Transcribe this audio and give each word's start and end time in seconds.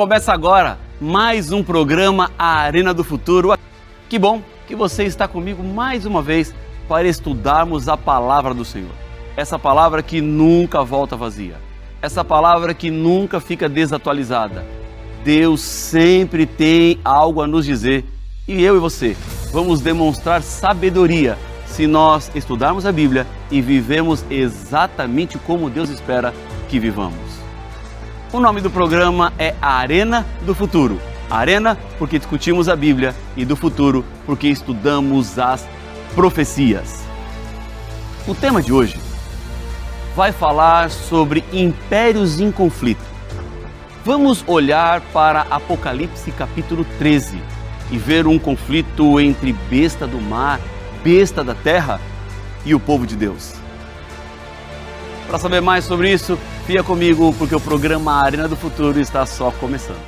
Começa 0.00 0.32
agora 0.32 0.78
mais 0.98 1.52
um 1.52 1.62
programa 1.62 2.30
A 2.38 2.54
Arena 2.54 2.94
do 2.94 3.04
Futuro. 3.04 3.52
Que 4.08 4.18
bom 4.18 4.40
que 4.66 4.74
você 4.74 5.04
está 5.04 5.28
comigo 5.28 5.62
mais 5.62 6.06
uma 6.06 6.22
vez 6.22 6.54
para 6.88 7.06
estudarmos 7.06 7.86
a 7.86 7.98
palavra 7.98 8.54
do 8.54 8.64
Senhor. 8.64 8.94
Essa 9.36 9.58
palavra 9.58 10.02
que 10.02 10.22
nunca 10.22 10.82
volta 10.82 11.18
vazia. 11.18 11.56
Essa 12.00 12.24
palavra 12.24 12.72
que 12.72 12.90
nunca 12.90 13.40
fica 13.40 13.68
desatualizada. 13.68 14.64
Deus 15.22 15.60
sempre 15.60 16.46
tem 16.46 16.98
algo 17.04 17.42
a 17.42 17.46
nos 17.46 17.66
dizer 17.66 18.02
e 18.48 18.64
eu 18.64 18.76
e 18.76 18.80
você 18.80 19.14
vamos 19.52 19.82
demonstrar 19.82 20.40
sabedoria 20.40 21.36
se 21.66 21.86
nós 21.86 22.30
estudarmos 22.34 22.86
a 22.86 22.90
Bíblia 22.90 23.26
e 23.50 23.60
vivemos 23.60 24.24
exatamente 24.30 25.36
como 25.36 25.68
Deus 25.68 25.90
espera 25.90 26.32
que 26.70 26.78
vivamos. 26.78 27.29
O 28.32 28.38
nome 28.38 28.60
do 28.60 28.70
programa 28.70 29.32
é 29.36 29.56
A 29.60 29.72
Arena 29.72 30.24
do 30.46 30.54
Futuro. 30.54 31.00
Arena 31.28 31.76
porque 31.98 32.16
discutimos 32.16 32.68
a 32.68 32.76
Bíblia 32.76 33.12
e 33.36 33.44
do 33.44 33.56
futuro 33.56 34.04
porque 34.24 34.46
estudamos 34.46 35.36
as 35.36 35.66
profecias. 36.14 37.02
O 38.28 38.34
tema 38.34 38.62
de 38.62 38.72
hoje 38.72 39.00
vai 40.14 40.30
falar 40.30 40.90
sobre 40.90 41.42
impérios 41.52 42.38
em 42.38 42.52
conflito. 42.52 43.02
Vamos 44.04 44.44
olhar 44.46 45.00
para 45.12 45.40
Apocalipse 45.50 46.30
capítulo 46.30 46.86
13 47.00 47.36
e 47.90 47.98
ver 47.98 48.28
um 48.28 48.38
conflito 48.38 49.18
entre 49.18 49.52
besta 49.52 50.06
do 50.06 50.20
mar, 50.20 50.60
besta 51.02 51.42
da 51.42 51.54
terra 51.54 52.00
e 52.64 52.76
o 52.76 52.78
povo 52.78 53.08
de 53.08 53.16
Deus. 53.16 53.54
Para 55.26 55.38
saber 55.38 55.60
mais 55.60 55.84
sobre 55.84 56.12
isso, 56.12 56.38
fica 56.70 56.84
comigo 56.84 57.34
porque 57.36 57.52
o 57.52 57.58
programa 57.58 58.12
Arena 58.12 58.46
do 58.46 58.54
Futuro 58.54 59.00
está 59.00 59.26
só 59.26 59.50
começando. 59.50 59.98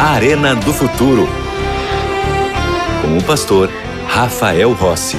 Arena 0.00 0.54
do 0.54 0.72
Futuro. 0.72 1.28
Com 3.02 3.18
o 3.18 3.22
pastor 3.24 3.68
Rafael 4.06 4.72
Rossi. 4.72 5.18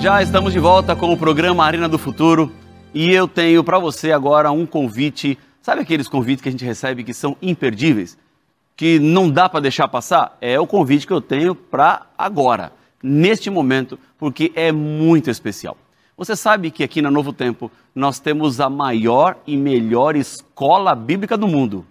Já 0.00 0.22
estamos 0.22 0.52
de 0.52 0.58
volta 0.58 0.94
com 0.94 1.10
o 1.10 1.16
programa 1.16 1.64
Arena 1.64 1.88
do 1.88 1.98
Futuro 1.98 2.52
e 2.92 3.10
eu 3.10 3.26
tenho 3.26 3.64
para 3.64 3.78
você 3.78 4.12
agora 4.12 4.52
um 4.52 4.66
convite 4.66 5.38
Sabe 5.64 5.80
aqueles 5.80 6.08
convites 6.08 6.42
que 6.42 6.48
a 6.50 6.52
gente 6.52 6.62
recebe 6.62 7.02
que 7.02 7.14
são 7.14 7.38
imperdíveis? 7.40 8.18
Que 8.76 8.98
não 8.98 9.30
dá 9.30 9.48
para 9.48 9.60
deixar 9.60 9.88
passar? 9.88 10.36
É 10.40 10.58
o 10.58 10.66
convite 10.66 11.06
que 11.06 11.12
eu 11.12 11.20
tenho 11.20 11.54
para 11.54 12.06
agora, 12.18 12.72
neste 13.02 13.50
momento, 13.50 13.98
porque 14.18 14.50
é 14.54 14.72
muito 14.72 15.30
especial. 15.30 15.76
Você 16.16 16.36
sabe 16.36 16.70
que 16.70 16.84
aqui 16.84 17.02
na 17.02 17.10
Novo 17.10 17.32
Tempo 17.32 17.70
nós 17.94 18.20
temos 18.20 18.60
a 18.60 18.70
maior 18.70 19.36
e 19.46 19.56
melhor 19.56 20.16
escola 20.16 20.94
bíblica 20.94 21.36
do 21.36 21.46
mundo. 21.48 21.84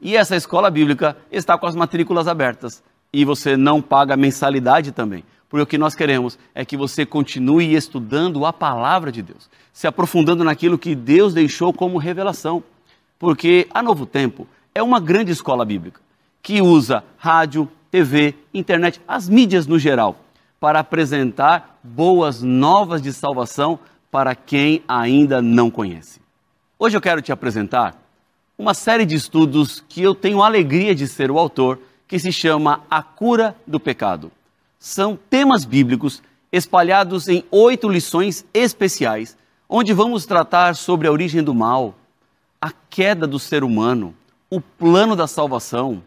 E 0.00 0.16
essa 0.16 0.36
escola 0.36 0.70
bíblica 0.70 1.16
está 1.32 1.56
com 1.56 1.66
as 1.66 1.74
matrículas 1.74 2.28
abertas. 2.28 2.82
E 3.12 3.24
você 3.24 3.56
não 3.56 3.80
paga 3.80 4.16
mensalidade 4.16 4.92
também. 4.92 5.24
Porque 5.48 5.62
o 5.62 5.66
que 5.66 5.78
nós 5.78 5.94
queremos 5.94 6.38
é 6.54 6.64
que 6.64 6.76
você 6.76 7.06
continue 7.06 7.74
estudando 7.74 8.44
a 8.44 8.52
palavra 8.52 9.12
de 9.12 9.22
Deus, 9.22 9.48
se 9.72 9.86
aprofundando 9.86 10.42
naquilo 10.42 10.76
que 10.76 10.94
Deus 10.94 11.32
deixou 11.32 11.72
como 11.72 11.96
revelação. 11.96 12.62
Porque 13.18 13.66
a 13.72 13.82
Novo 13.82 14.04
Tempo 14.04 14.46
é 14.74 14.82
uma 14.82 15.00
grande 15.00 15.32
escola 15.32 15.64
bíblica 15.64 16.00
que 16.42 16.60
usa 16.60 17.04
rádio, 17.16 17.68
TV, 17.90 18.34
internet, 18.52 19.00
as 19.06 19.28
mídias 19.28 19.66
no 19.66 19.78
geral, 19.78 20.16
para 20.60 20.80
apresentar 20.80 21.78
boas 21.82 22.42
novas 22.42 23.00
de 23.00 23.12
salvação 23.12 23.78
para 24.10 24.34
quem 24.34 24.82
ainda 24.86 25.40
não 25.40 25.70
conhece. 25.70 26.20
Hoje 26.78 26.96
eu 26.96 27.00
quero 27.00 27.22
te 27.22 27.32
apresentar 27.32 27.96
uma 28.58 28.74
série 28.74 29.06
de 29.06 29.14
estudos 29.14 29.82
que 29.88 30.02
eu 30.02 30.14
tenho 30.14 30.42
alegria 30.42 30.94
de 30.94 31.08
ser 31.08 31.30
o 31.30 31.38
autor, 31.38 31.78
que 32.06 32.18
se 32.18 32.32
chama 32.32 32.82
A 32.90 33.02
Cura 33.02 33.56
do 33.66 33.80
Pecado 33.80 34.30
são 34.84 35.18
temas 35.30 35.64
bíblicos 35.64 36.22
espalhados 36.52 37.26
em 37.26 37.42
oito 37.50 37.88
lições 37.88 38.44
especiais, 38.52 39.34
onde 39.66 39.94
vamos 39.94 40.26
tratar 40.26 40.76
sobre 40.76 41.08
a 41.08 41.10
origem 41.10 41.42
do 41.42 41.54
mal, 41.54 41.94
a 42.60 42.70
queda 42.90 43.26
do 43.26 43.38
ser 43.38 43.64
humano, 43.64 44.14
o 44.54 44.60
plano 44.60 45.16
da 45.16 45.26
salvação, 45.26 46.02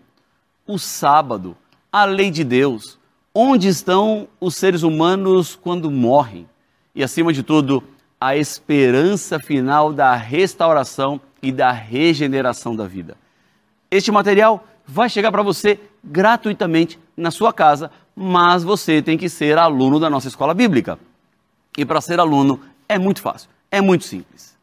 o 0.66 0.78
sábado, 0.78 1.56
a 1.92 2.06
lei 2.06 2.32
de 2.32 2.44
Deus, 2.44 2.98
onde 3.34 3.68
estão 3.68 4.28
os 4.40 4.56
seres 4.56 4.84
humanos 4.84 5.56
quando 5.56 5.92
morrem 5.92 6.48
e, 6.94 7.04
acima 7.04 7.34
de 7.34 7.44
tudo, 7.44 7.84
a 8.20 8.36
esperança 8.36 9.40
final 9.40 9.94
da 9.94 10.16
restauração 10.16 11.20
e 11.42 11.52
da 11.52 11.72
regeneração 11.72 12.76
da 12.76 12.88
vida. 12.88 13.18
Este 13.92 14.12
material 14.12 14.66
vai 14.86 15.10
chegar 15.10 15.32
para 15.32 15.44
você 15.44 15.80
gratuitamente 16.04 17.00
na 17.16 17.32
sua 17.32 17.52
casa 17.52 17.92
mas 18.20 18.64
você 18.64 19.00
tem 19.00 19.16
que 19.16 19.30
ser 19.30 19.60
aluno 19.60 20.00
da 20.00 20.10
nossa 20.10 20.28
escola 20.28 20.52
bíblica. 20.52 20.98
E 21.78 21.86
para 21.86 22.02
ser 22.02 22.20
aluno 22.20 22.60
é 22.90 22.98
muito 22.98 23.22
fácil, 23.22 23.48
é 23.70 23.80
muito 23.80 24.06
simples. 24.06 24.58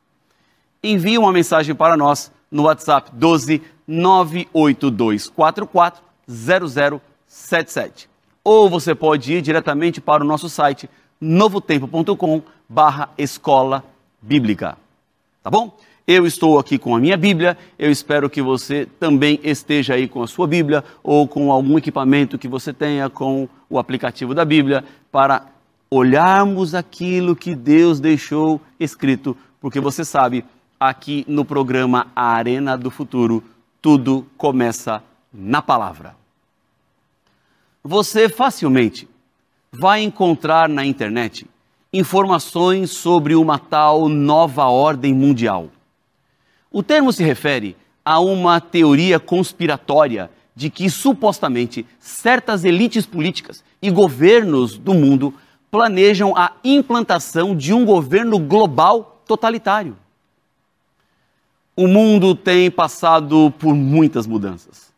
Envie 0.83 1.17
uma 1.17 1.31
mensagem 1.31 1.73
para 1.73 1.97
nós 1.97 2.33
no 2.51 2.65
WhatsApp 2.65 3.11
12 3.13 3.63
98244 3.87 6.03
0077. 6.29 8.09
Ou 8.43 8.69
você 8.69 8.95
pode 8.95 9.33
ir 9.33 9.43
diretamente 9.43 10.01
para 10.01 10.23
o 10.23 10.27
nosso 10.27 10.49
site 10.49 10.89
novotempo.com 11.21 12.43
barra 12.69 13.09
escola 13.17 13.85
bíblica. 14.21 14.77
Tá 15.43 15.51
bom? 15.51 15.77
Eu 16.07 16.27
estou 16.27 16.59
aqui 16.59 16.77
com 16.77 16.95
a 16.95 17.01
minha 17.01 17.17
Bíblia, 17.17 17.57
eu 17.79 17.91
espero 17.91 18.29
que 18.29 18.43
você 18.43 18.87
também 19.01 19.41
esteja 19.43 19.95
aí 19.95 20.07
com 20.07 20.23
a 20.23 20.27
sua 20.27 20.47
Bíblia 20.47 20.85
ou 21.03 21.27
com 21.27 21.51
algum 21.51 21.79
equipamento 21.79 22.37
que 22.37 22.47
você 22.47 22.75
tenha 22.75 23.09
com 23.09 23.49
o 23.71 23.79
aplicativo 23.79 24.35
da 24.35 24.45
Bíblia 24.45 24.85
para 25.11 25.47
olharmos 25.91 26.75
aquilo 26.75 27.35
que 27.35 27.55
Deus 27.55 28.01
deixou 28.01 28.61
escrito, 28.79 29.35
porque 29.61 29.81
você 29.81 30.05
sabe, 30.05 30.45
aqui 30.79 31.25
no 31.27 31.43
programa 31.43 32.09
Arena 32.15 32.77
do 32.77 32.91
Futuro, 32.91 33.43
tudo 33.85 34.27
começa 34.37 35.01
na 35.33 35.63
palavra. 35.63 36.17
Você 37.85 38.29
facilmente 38.29 39.09
vai 39.71 40.03
encontrar 40.03 40.69
na 40.69 40.85
internet 40.85 41.47
informações 41.93 42.91
sobre 42.91 43.37
uma 43.37 43.59
tal 43.59 44.09
nova 44.09 44.65
ordem 44.65 45.15
mundial 45.15 45.71
o 46.75 46.83
termo 46.83 47.13
se 47.13 47.23
refere 47.23 47.77
a 48.05 48.19
uma 48.19 48.61
teoria 48.61 49.21
conspiratória 49.21 50.29
de 50.57 50.69
que 50.69 50.91
supostamente 50.91 51.87
certas 52.01 52.65
elites 52.65 53.07
políticas 53.07 53.63
e 53.81 53.93
governos 53.93 54.77
do 54.77 54.93
mundo 54.93 55.33
planejam 55.71 56.37
a 56.37 56.51
implantação 56.65 57.55
de 57.55 57.73
um 57.73 57.85
governo 57.85 58.41
global 58.41 59.23
totalitário. 59.25 59.97
O 61.77 61.89
mundo 61.89 62.37
tem 62.37 62.71
passado 62.71 63.53
por 63.59 63.75
muitas 63.75 64.29
mudanças. 64.29 64.93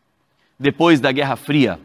Depois 0.59 0.99
da 0.99 1.11
Guerra 1.11 1.35
Fria, 1.35 1.79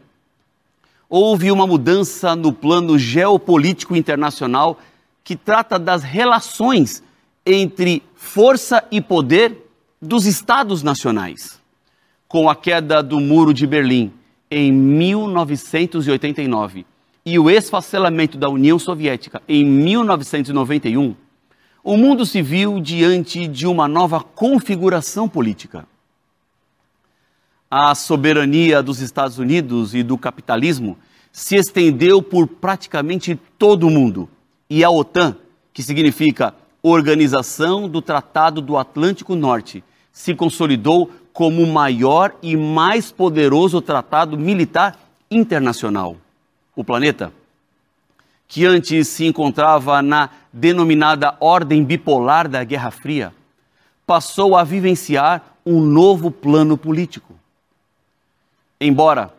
houve 1.09 1.51
uma 1.51 1.65
mudança 1.65 2.35
no 2.35 2.53
plano 2.53 2.99
geopolítico 2.99 3.95
internacional 3.95 4.79
que 5.23 5.35
trata 5.35 5.79
das 5.79 6.03
relações 6.03 7.01
entre 7.45 8.01
força 8.15 8.83
e 8.91 9.01
poder 9.01 9.57
dos 10.01 10.25
Estados 10.25 10.81
Nacionais. 10.83 11.61
Com 12.27 12.49
a 12.49 12.55
queda 12.55 13.01
do 13.01 13.19
Muro 13.19 13.53
de 13.53 13.65
Berlim 13.65 14.11
em 14.49 14.71
1989 14.71 16.85
e 17.25 17.39
o 17.39 17.49
esfacelamento 17.49 18.37
da 18.37 18.49
União 18.49 18.77
Soviética 18.77 19.41
em 19.47 19.65
1991, 19.65 21.15
o 21.83 21.97
mundo 21.97 22.25
se 22.25 22.41
viu 22.41 22.79
diante 22.79 23.45
de 23.45 23.67
uma 23.67 23.87
nova 23.87 24.21
configuração 24.21 25.27
política. 25.27 25.85
A 27.69 27.93
soberania 27.93 28.81
dos 28.81 29.01
Estados 29.01 29.37
Unidos 29.37 29.93
e 29.93 30.01
do 30.01 30.17
capitalismo 30.17 30.97
se 31.31 31.55
estendeu 31.55 32.21
por 32.21 32.47
praticamente 32.47 33.37
todo 33.57 33.87
o 33.87 33.91
mundo. 33.91 34.29
E 34.69 34.83
a 34.83 34.89
OTAN, 34.89 35.35
que 35.73 35.83
significa 35.83 36.55
Organização 36.81 37.89
do 37.89 38.01
Tratado 38.01 38.61
do 38.61 38.77
Atlântico 38.77 39.35
Norte, 39.35 39.83
se 40.11 40.35
consolidou 40.35 41.11
como 41.33 41.63
o 41.63 41.67
maior 41.67 42.35
e 42.41 42.55
mais 42.55 43.11
poderoso 43.11 43.81
tratado 43.81 44.37
militar 44.37 44.97
internacional. 45.29 46.15
O 46.75 46.83
planeta, 46.83 47.33
que 48.53 48.67
antes 48.67 49.07
se 49.07 49.25
encontrava 49.25 49.99
na 50.03 50.29
denominada 50.53 51.35
ordem 51.39 51.83
bipolar 51.83 52.47
da 52.47 52.63
Guerra 52.63 52.91
Fria, 52.91 53.33
passou 54.05 54.55
a 54.55 54.63
vivenciar 54.63 55.57
um 55.65 55.81
novo 55.81 56.29
plano 56.29 56.77
político. 56.77 57.33
Embora, 58.79 59.33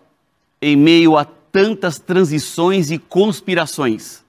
em 0.61 0.75
meio 0.75 1.17
a 1.17 1.25
tantas 1.25 2.01
transições 2.01 2.91
e 2.91 2.99
conspirações. 2.99 4.25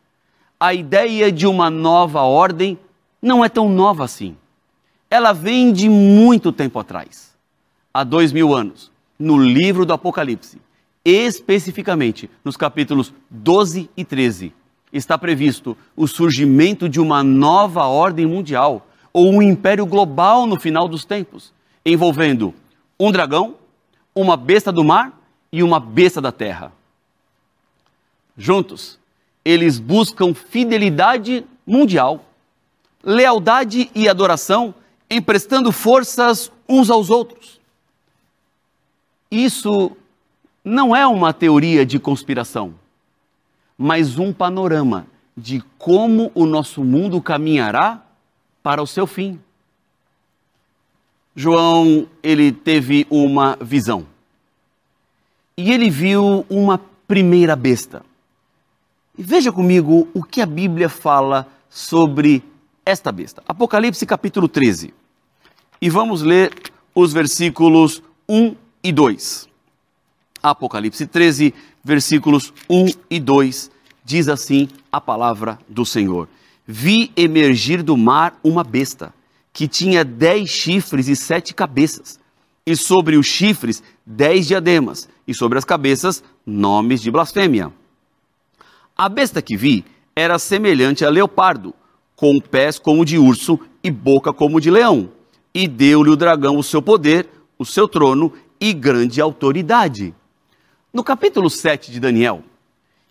A 0.59 0.71
ideia 0.71 1.31
de 1.31 1.47
uma 1.47 1.71
nova 1.71 2.21
ordem 2.21 2.77
não 3.19 3.43
é 3.43 3.49
tão 3.49 3.67
nova 3.67 4.03
assim. 4.03 4.37
Ela 5.09 5.33
vem 5.33 5.73
de 5.73 5.89
muito 5.89 6.51
tempo 6.51 6.77
atrás 6.77 7.35
há 7.91 8.03
dois 8.03 8.31
mil 8.31 8.53
anos, 8.53 8.91
no 9.17 9.35
livro 9.35 9.83
do 9.83 9.93
Apocalipse, 9.93 10.61
especificamente 11.03 12.29
nos 12.43 12.55
capítulos 12.55 13.11
12 13.31 13.89
e 13.97 14.05
13, 14.05 14.53
está 14.95 15.17
previsto 15.17 15.77
o 15.95 16.07
surgimento 16.07 16.87
de 16.87 16.99
uma 16.99 17.21
nova 17.23 17.83
ordem 17.85 18.25
mundial 18.25 18.87
ou 19.11 19.31
um 19.31 19.41
império 19.41 19.85
global 19.85 20.47
no 20.47 20.59
final 20.59 20.87
dos 20.87 21.03
tempos, 21.03 21.53
envolvendo 21.85 22.53
um 22.99 23.11
dragão, 23.11 23.55
uma 24.15 24.37
besta 24.37 24.71
do 24.71 24.83
mar 24.83 25.19
e 25.51 25.61
uma 25.61 25.79
besta 25.79 26.21
da 26.21 26.31
terra. 26.31 26.71
Juntos, 28.37 28.97
eles 29.43 29.79
buscam 29.79 30.33
fidelidade 30.33 31.45
mundial, 31.67 32.25
lealdade 33.03 33.91
e 33.93 34.07
adoração, 34.07 34.73
emprestando 35.09 35.71
forças 35.71 36.51
uns 36.67 36.89
aos 36.89 37.09
outros. 37.09 37.59
Isso 39.29 39.95
não 40.63 40.95
é 40.95 41.05
uma 41.05 41.33
teoria 41.33 41.85
de 41.85 41.99
conspiração, 41.99 42.73
mas 43.77 44.17
um 44.17 44.31
panorama 44.31 45.07
de 45.35 45.61
como 45.77 46.31
o 46.33 46.45
nosso 46.45 46.83
mundo 46.83 47.21
caminhará 47.21 48.01
para 48.63 48.81
o 48.81 48.87
seu 48.87 49.05
fim. 49.05 49.39
João, 51.35 52.07
ele 52.23 52.51
teve 52.51 53.05
uma 53.09 53.57
visão. 53.59 54.05
E 55.57 55.71
ele 55.71 55.89
viu 55.89 56.45
uma 56.49 56.79
primeira 57.07 57.55
besta. 57.55 58.03
E 59.17 59.23
veja 59.23 59.51
comigo 59.51 60.07
o 60.13 60.23
que 60.23 60.41
a 60.41 60.45
Bíblia 60.45 60.89
fala 60.89 61.47
sobre 61.69 62.43
esta 62.85 63.11
besta. 63.11 63.43
Apocalipse 63.47 64.05
capítulo 64.05 64.47
13. 64.47 64.93
E 65.81 65.89
vamos 65.89 66.21
ler 66.21 66.53
os 66.93 67.11
versículos 67.11 68.01
1 68.27 68.55
e 68.83 68.91
2. 68.91 69.49
Apocalipse 70.45 71.07
13, 71.07 71.55
versículos 71.83 72.53
1 72.69 72.89
e 73.09 73.19
2, 73.19 73.71
diz 74.03 74.27
assim 74.27 74.69
a 74.91 75.01
palavra 75.01 75.57
do 75.67 75.83
Senhor: 75.83 76.29
Vi 76.67 77.11
emergir 77.17 77.81
do 77.81 77.97
mar 77.97 78.39
uma 78.43 78.63
besta, 78.63 79.11
que 79.51 79.67
tinha 79.67 80.05
dez 80.05 80.51
chifres 80.51 81.07
e 81.07 81.15
sete 81.15 81.51
cabeças, 81.51 82.19
e 82.63 82.75
sobre 82.75 83.17
os 83.17 83.25
chifres 83.25 83.81
dez 84.05 84.45
diademas, 84.45 85.09
e 85.27 85.33
sobre 85.33 85.57
as 85.57 85.65
cabeças 85.65 86.23
nomes 86.45 87.01
de 87.01 87.09
blasfêmia. 87.09 87.73
A 88.95 89.09
besta 89.09 89.41
que 89.41 89.57
vi 89.57 89.83
era 90.15 90.37
semelhante 90.37 91.03
a 91.03 91.09
leopardo, 91.09 91.73
com 92.15 92.39
pés 92.39 92.77
como 92.77 93.03
de 93.03 93.17
urso 93.17 93.59
e 93.83 93.89
boca 93.89 94.31
como 94.31 94.61
de 94.61 94.69
leão, 94.69 95.09
e 95.51 95.67
deu-lhe 95.67 96.11
o 96.11 96.15
dragão 96.15 96.55
o 96.55 96.63
seu 96.63 96.83
poder, 96.83 97.27
o 97.57 97.65
seu 97.65 97.87
trono 97.87 98.31
e 98.61 98.73
grande 98.73 99.19
autoridade. 99.19 100.13
No 100.95 101.03
capítulo 101.03 101.49
7 101.49 101.91
de 101.91 101.99
Daniel, 101.99 102.41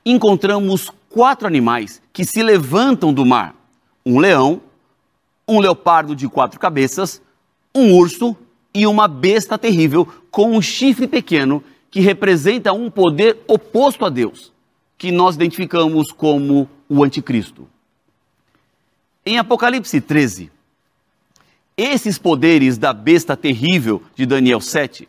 encontramos 0.06 0.90
quatro 1.10 1.46
animais 1.46 2.00
que 2.14 2.25
se 2.25 2.42
levantam 2.42 3.12
do 3.12 3.26
mar: 3.26 3.54
um 4.06 4.19
leão, 4.19 4.62
um 5.46 5.60
leopardo 5.60 6.16
de 6.16 6.26
quatro 6.26 6.58
cabeças, 6.58 7.20
um 7.75 7.94
urso 7.94 8.34
e 8.72 8.86
uma 8.86 9.06
besta 9.06 9.58
terrível 9.58 10.08
com 10.31 10.56
um 10.56 10.62
chifre 10.62 11.06
pequeno 11.06 11.62
que 11.90 12.00
representa 12.00 12.72
um 12.72 12.90
poder 12.90 13.40
oposto 13.46 14.06
a 14.06 14.08
Deus, 14.08 14.50
que 14.96 15.12
nós 15.12 15.34
identificamos 15.34 16.10
como 16.10 16.66
o 16.88 17.04
anticristo. 17.04 17.69
Em 19.26 19.37
Apocalipse 19.37 20.00
13, 20.00 20.50
esses 21.76 22.16
poderes 22.16 22.78
da 22.78 22.94
besta 22.94 23.37
terrível 23.37 24.00
de 24.14 24.25
Daniel 24.25 24.62
7 24.62 25.06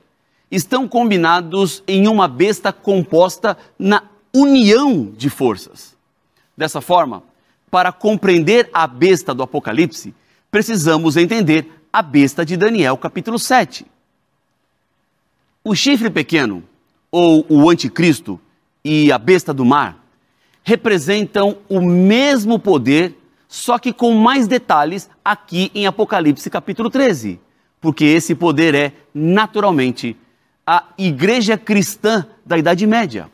estão 0.52 0.88
combinados 0.88 1.84
em 1.88 2.08
uma 2.08 2.28
besta 2.28 2.72
composta 2.72 3.58
na 3.78 4.04
união 4.34 5.12
de 5.16 5.30
forças. 5.30 5.96
Dessa 6.56 6.82
forma, 6.82 7.24
para 7.70 7.92
compreender 7.92 8.70
a 8.74 8.88
besta 8.88 9.34
do 9.34 9.44
Apocalipse, 9.44 10.14
precisamos 10.50 11.18
entender 11.18 11.70
a 11.92 12.02
besta 12.02 12.46
de 12.46 12.56
Daniel, 12.56 12.98
capítulo 12.98 13.40
7. 13.40 13.86
O 15.64 15.76
chifre 15.76 16.10
pequeno, 16.10 16.64
ou 17.12 17.46
o 17.50 17.70
anticristo, 17.70 18.40
e 18.84 19.12
a 19.12 19.18
besta 19.18 19.54
do 19.54 19.66
mar 19.66 20.06
representam 20.64 21.58
o 21.70 21.82
mesmo 21.82 22.60
poder, 22.60 23.16
só 23.48 23.78
que 23.78 23.94
com 23.94 24.14
mais 24.14 24.48
detalhes 24.48 25.10
aqui 25.24 25.72
em 25.74 25.86
Apocalipse 25.86 26.50
capítulo 26.50 26.90
13, 26.90 27.40
porque 27.80 28.04
esse 28.04 28.34
poder 28.36 28.74
é 28.74 28.94
naturalmente 29.14 30.18
a 30.66 30.86
igreja 30.98 31.58
cristã 31.58 32.26
da 32.46 32.58
Idade 32.58 32.88
Média. 32.88 33.30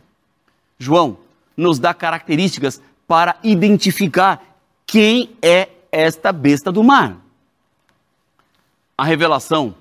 João 0.78 1.18
nos 1.56 1.80
dá 1.80 1.94
características 1.94 2.82
para 3.08 3.38
identificar 3.44 4.42
quem 4.86 5.36
é 5.42 5.70
esta 5.92 6.32
besta 6.32 6.72
do 6.72 6.84
mar. 6.84 7.18
A 8.98 9.06
revelação, 9.06 9.76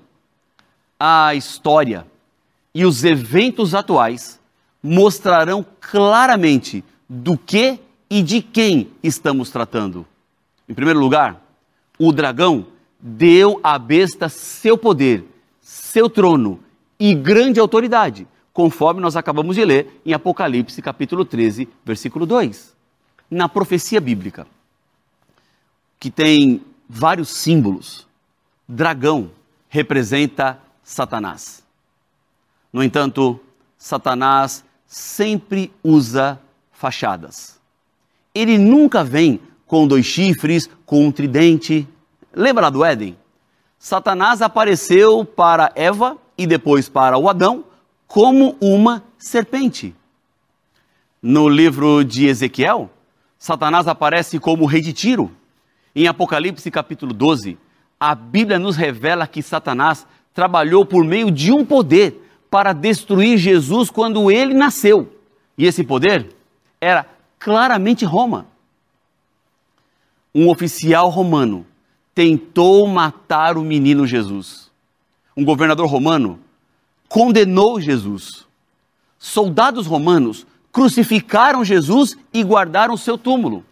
a 0.99 1.35
história 1.35 2.07
e 2.73 2.85
os 2.85 3.03
eventos 3.03 3.75
atuais 3.75 4.39
mostrarão 4.81 5.65
claramente 5.79 6.83
do 7.07 7.37
que 7.37 7.79
e 8.09 8.21
de 8.23 8.41
quem 8.41 8.91
estamos 9.03 9.49
tratando. 9.49 10.05
Em 10.67 10.73
primeiro 10.73 10.99
lugar, 10.99 11.41
o 11.99 12.11
dragão 12.11 12.65
deu 12.99 13.59
à 13.63 13.77
besta 13.77 14.29
seu 14.29 14.77
poder, 14.77 15.25
seu 15.61 16.09
trono 16.09 16.59
e 17.01 17.15
grande 17.15 17.59
autoridade, 17.59 18.27
conforme 18.53 19.01
nós 19.01 19.15
acabamos 19.15 19.55
de 19.55 19.65
ler 19.65 19.99
em 20.05 20.13
Apocalipse 20.13 20.83
capítulo 20.83 21.25
13, 21.25 21.67
versículo 21.83 22.27
2. 22.27 22.75
Na 23.27 23.49
profecia 23.49 23.99
bíblica, 23.99 24.45
que 25.99 26.11
tem 26.11 26.61
vários 26.87 27.29
símbolos, 27.29 28.07
dragão 28.69 29.31
representa 29.67 30.59
Satanás. 30.83 31.63
No 32.71 32.83
entanto, 32.83 33.39
Satanás 33.79 34.63
sempre 34.85 35.73
usa 35.83 36.39
fachadas. 36.71 37.59
Ele 38.31 38.59
nunca 38.59 39.03
vem 39.03 39.41
com 39.65 39.87
dois 39.87 40.05
chifres, 40.05 40.69
com 40.85 41.07
um 41.07 41.11
tridente. 41.11 41.87
Lembra 42.31 42.65
lá 42.65 42.69
do 42.69 42.85
Éden? 42.85 43.17
Satanás 43.79 44.43
apareceu 44.43 45.25
para 45.25 45.71
Eva 45.73 46.15
e 46.41 46.47
depois 46.47 46.89
para 46.89 47.19
o 47.19 47.29
Adão 47.29 47.63
como 48.07 48.57
uma 48.59 49.03
serpente. 49.17 49.95
No 51.21 51.47
livro 51.47 52.03
de 52.03 52.25
Ezequiel, 52.25 52.89
Satanás 53.37 53.87
aparece 53.87 54.39
como 54.39 54.65
rei 54.65 54.81
de 54.81 54.91
Tiro. 54.91 55.31
Em 55.95 56.07
Apocalipse 56.07 56.69
capítulo 56.71 57.13
12, 57.13 57.59
a 57.99 58.15
Bíblia 58.15 58.57
nos 58.57 58.75
revela 58.75 59.27
que 59.27 59.43
Satanás 59.43 60.07
trabalhou 60.33 60.83
por 60.83 61.05
meio 61.05 61.29
de 61.29 61.51
um 61.51 61.63
poder 61.63 62.19
para 62.49 62.73
destruir 62.73 63.37
Jesus 63.37 63.91
quando 63.91 64.31
ele 64.31 64.55
nasceu. 64.55 65.15
E 65.55 65.67
esse 65.67 65.83
poder 65.83 66.35
era 66.79 67.05
claramente 67.37 68.03
Roma. 68.03 68.47
Um 70.33 70.49
oficial 70.49 71.07
romano 71.09 71.67
tentou 72.15 72.87
matar 72.87 73.57
o 73.57 73.61
menino 73.61 74.07
Jesus 74.07 74.70
um 75.41 75.45
governador 75.45 75.87
romano, 75.87 76.39
condenou 77.09 77.81
Jesus. 77.81 78.45
Soldados 79.17 79.87
romanos 79.87 80.45
crucificaram 80.71 81.65
Jesus 81.65 82.15
e 82.31 82.43
guardaram 82.43 82.95
seu 82.95 83.17
túmulo. 83.17 83.65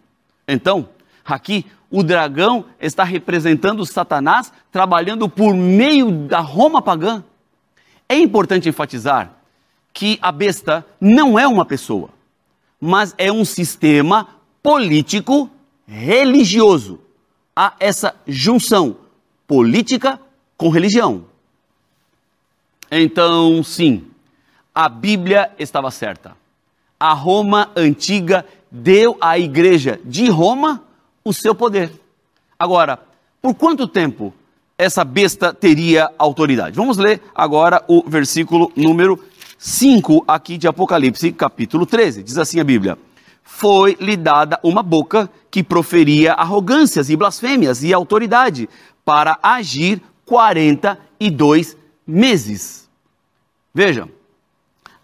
Então, 0.48 0.88
aqui 1.24 1.64
o 1.88 2.02
dragão 2.02 2.64
está 2.80 3.04
representando 3.04 3.86
Satanás 3.86 4.52
trabalhando 4.72 5.28
por 5.28 5.54
meio 5.54 6.10
da 6.10 6.40
Roma 6.40 6.82
pagã. 6.82 7.22
É 8.08 8.18
importante 8.18 8.68
enfatizar 8.68 9.32
que 9.92 10.18
a 10.20 10.32
besta 10.32 10.84
não 11.00 11.38
é 11.38 11.46
uma 11.46 11.64
pessoa, 11.64 12.10
mas 12.80 13.14
é 13.16 13.30
um 13.30 13.44
sistema 13.44 14.26
político 14.60 15.48
religioso. 15.86 16.98
Há 17.54 17.74
essa 17.78 18.14
junção 18.26 18.96
política 19.46 20.20
com 20.56 20.68
religião. 20.68 21.29
Então, 22.90 23.62
sim, 23.62 24.04
a 24.74 24.88
Bíblia 24.88 25.50
estava 25.58 25.90
certa. 25.90 26.36
A 26.98 27.12
Roma 27.12 27.70
antiga 27.76 28.44
deu 28.70 29.16
à 29.20 29.38
igreja 29.38 30.00
de 30.04 30.28
Roma 30.28 30.82
o 31.24 31.32
seu 31.32 31.54
poder. 31.54 31.92
Agora, 32.58 32.98
por 33.40 33.54
quanto 33.54 33.86
tempo 33.86 34.34
essa 34.76 35.04
besta 35.04 35.54
teria 35.54 36.10
autoridade? 36.18 36.76
Vamos 36.76 36.98
ler 36.98 37.22
agora 37.34 37.84
o 37.86 38.02
versículo 38.06 38.72
número 38.74 39.22
5 39.56 40.24
aqui 40.26 40.58
de 40.58 40.66
Apocalipse, 40.66 41.30
capítulo 41.32 41.86
13. 41.86 42.22
Diz 42.22 42.38
assim 42.38 42.58
a 42.58 42.64
Bíblia: 42.64 42.98
Foi-lhe 43.44 44.16
dada 44.16 44.58
uma 44.64 44.82
boca 44.82 45.30
que 45.50 45.62
proferia 45.62 46.32
arrogâncias 46.32 47.08
e 47.08 47.16
blasfêmias 47.16 47.84
e 47.84 47.94
autoridade 47.94 48.68
para 49.04 49.38
agir 49.42 50.02
42 50.26 51.76
meses. 52.10 52.88
Veja, 53.72 54.08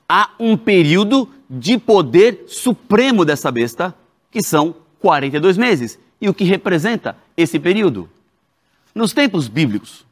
há 0.09 0.31
um 0.39 0.57
período 0.57 1.29
de 1.49 1.79
poder 1.79 2.45
supremo 2.49 3.25
dessa 3.25 3.51
besta, 3.51 3.95
que 4.31 4.43
são 4.43 4.75
42 5.01 5.57
meses. 5.57 5.99
E 6.21 6.29
o 6.29 6.35
que 6.35 6.45
representa 6.45 7.17
esse 7.37 7.59
período? 7.59 8.09
Nos 8.95 9.13
tempos 9.13 9.49
bíblicos, 9.49 10.05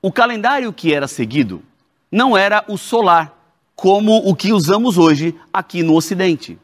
o 0.00 0.10
calendário 0.10 0.72
que 0.72 0.94
era 0.94 1.06
seguido 1.06 1.62
não 2.10 2.36
era 2.36 2.64
o 2.68 2.76
solar, 2.76 3.36
como 3.74 4.16
o 4.28 4.34
que 4.34 4.52
usamos 4.52 4.96
hoje 4.98 5.34
aqui 5.52 5.82
no 5.82 5.94
Ocidente, 5.94 6.58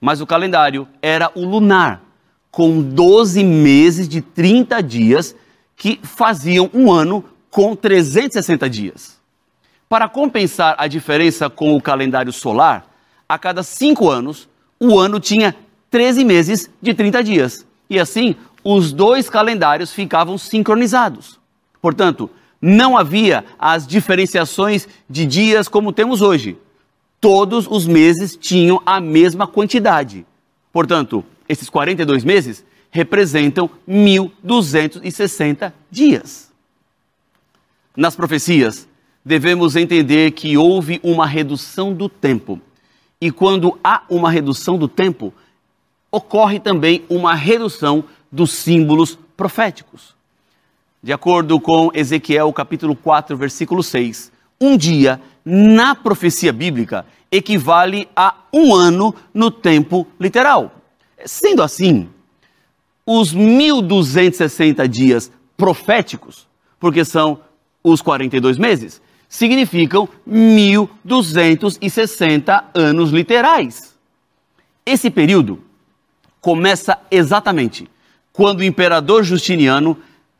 mas 0.00 0.20
o 0.20 0.26
calendário 0.26 0.88
era 1.00 1.30
o 1.34 1.44
lunar, 1.44 2.02
com 2.50 2.82
12 2.82 3.44
meses 3.44 4.08
de 4.08 4.20
30 4.20 4.82
dias 4.82 5.36
que 5.76 6.00
faziam 6.02 6.70
um 6.72 6.90
ano 6.90 7.24
com 7.50 7.74
360 7.74 8.68
dias. 8.68 9.16
Para 9.88 10.08
compensar 10.08 10.74
a 10.78 10.86
diferença 10.86 11.48
com 11.48 11.76
o 11.76 11.80
calendário 11.80 12.32
solar, 12.32 12.86
a 13.28 13.38
cada 13.38 13.62
cinco 13.62 14.08
anos, 14.08 14.48
o 14.80 14.98
ano 14.98 15.20
tinha 15.20 15.54
13 15.90 16.24
meses 16.24 16.70
de 16.80 16.92
30 16.92 17.22
dias. 17.22 17.66
E 17.88 17.98
assim, 17.98 18.34
os 18.64 18.92
dois 18.92 19.30
calendários 19.30 19.92
ficavam 19.92 20.36
sincronizados. 20.36 21.38
Portanto, 21.80 22.28
não 22.60 22.96
havia 22.96 23.44
as 23.58 23.86
diferenciações 23.86 24.88
de 25.08 25.24
dias 25.24 25.68
como 25.68 25.92
temos 25.92 26.20
hoje. 26.20 26.58
Todos 27.20 27.66
os 27.68 27.86
meses 27.86 28.36
tinham 28.36 28.82
a 28.84 29.00
mesma 29.00 29.46
quantidade. 29.46 30.26
Portanto, 30.72 31.24
esses 31.48 31.70
42 31.70 32.24
meses 32.24 32.64
representam 32.90 33.70
1.260 33.88 35.72
dias. 35.90 36.45
Nas 37.96 38.14
profecias, 38.14 38.86
devemos 39.24 39.74
entender 39.74 40.32
que 40.32 40.56
houve 40.56 41.00
uma 41.02 41.26
redução 41.26 41.94
do 41.94 42.08
tempo. 42.08 42.60
E 43.18 43.30
quando 43.30 43.78
há 43.82 44.02
uma 44.10 44.30
redução 44.30 44.76
do 44.76 44.86
tempo, 44.86 45.32
ocorre 46.10 46.60
também 46.60 47.04
uma 47.08 47.34
redução 47.34 48.04
dos 48.30 48.52
símbolos 48.52 49.18
proféticos. 49.36 50.14
De 51.02 51.12
acordo 51.12 51.58
com 51.58 51.90
Ezequiel 51.94 52.52
capítulo 52.52 52.94
4, 52.94 53.36
versículo 53.36 53.82
6, 53.82 54.30
um 54.60 54.76
dia 54.76 55.20
na 55.44 55.94
profecia 55.94 56.52
bíblica 56.52 57.06
equivale 57.30 58.08
a 58.14 58.34
um 58.52 58.74
ano 58.74 59.14
no 59.32 59.50
tempo 59.50 60.06
literal. 60.20 60.72
Sendo 61.24 61.62
assim, 61.62 62.08
os 63.06 63.32
1260 63.32 64.86
dias 64.88 65.30
proféticos, 65.56 66.46
porque 66.78 67.04
são 67.04 67.40
os 67.90 68.02
42 68.02 68.58
meses, 68.58 69.00
significam 69.28 70.08
1260 70.26 72.64
anos 72.74 73.10
literais. 73.10 73.94
Esse 74.84 75.08
período 75.10 75.62
começa 76.40 76.98
exatamente 77.10 77.88
quando 78.32 78.60
o 78.60 78.64
imperador 78.64 79.22
Justiniano 79.22 79.96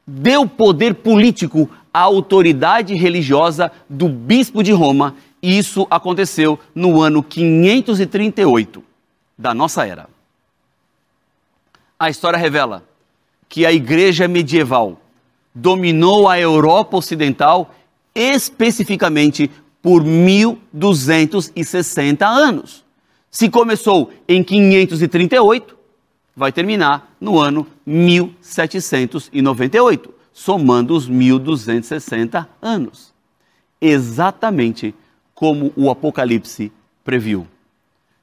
deu 0.07 0.47
poder 0.47 0.95
político 0.95 1.71
à 1.93 2.01
autoridade 2.01 2.95
religiosa 2.95 3.73
do 3.89 4.09
bispo 4.09 4.63
de 4.63 4.73
Roma, 4.73 5.15
e 5.43 5.57
isso 5.57 5.87
aconteceu 5.91 6.59
no 6.75 7.01
ano 7.01 7.23
538 7.23 8.85
da 9.39 9.55
nossa 9.55 9.87
era. 9.87 10.09
A 11.99 12.11
história 12.11 12.39
revela 12.39 12.85
que 13.49 13.65
a 13.65 13.73
igreja 13.73 14.29
medieval 14.29 15.01
dominou 15.57 16.29
a 16.29 16.39
Europa 16.39 16.99
Ocidental 16.99 17.75
especificamente 18.15 19.51
por 19.81 20.05
1260 20.05 22.27
anos. 22.27 22.85
Se 23.31 23.49
começou 23.49 24.13
em 24.29 24.45
538, 24.45 25.75
vai 26.35 26.53
terminar 26.53 27.17
no 27.19 27.39
ano 27.39 27.67
1798, 27.87 30.13
somando 30.33 30.95
os 30.95 31.09
1260 31.09 32.47
anos. 32.61 33.15
Exatamente 33.81 34.95
como 35.35 35.73
o 35.75 35.91
Apocalipse 35.91 36.71
previu. 37.03 37.47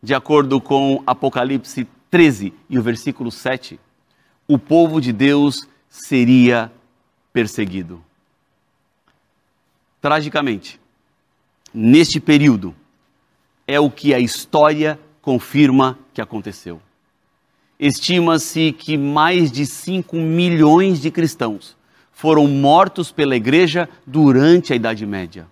De 0.02 0.13
acordo 0.13 0.62
com 0.62 1.02
Apocalipse 1.08 1.88
13 2.12 2.54
e 2.70 2.78
o 2.78 2.84
versículo 2.84 3.32
7, 3.32 3.80
o 4.48 4.60
povo 4.60 5.02
de 5.02 5.12
Deus 5.12 5.68
seria 5.90 6.72
perseguido. 7.34 8.02
Tragicamente, 10.00 10.80
neste 11.74 12.20
período, 12.20 12.75
é 13.68 13.80
o 13.80 13.90
que 13.90 14.13
a 14.13 14.20
história 14.20 15.00
confirma 15.22 15.98
que 16.13 16.22
aconteceu. 16.22 16.80
Estima-se 17.80 18.72
que 18.72 18.98
mais 18.98 19.52
de 19.52 19.66
5 19.66 20.16
milhões 20.16 21.02
de 21.02 21.10
cristãos 21.10 21.75
foram 22.12 22.48
mortos 22.48 23.12
pela 23.12 23.36
igreja 23.36 23.90
durante 24.06 24.72
a 24.72 24.75
Idade 24.75 25.06
Média. 25.06 25.48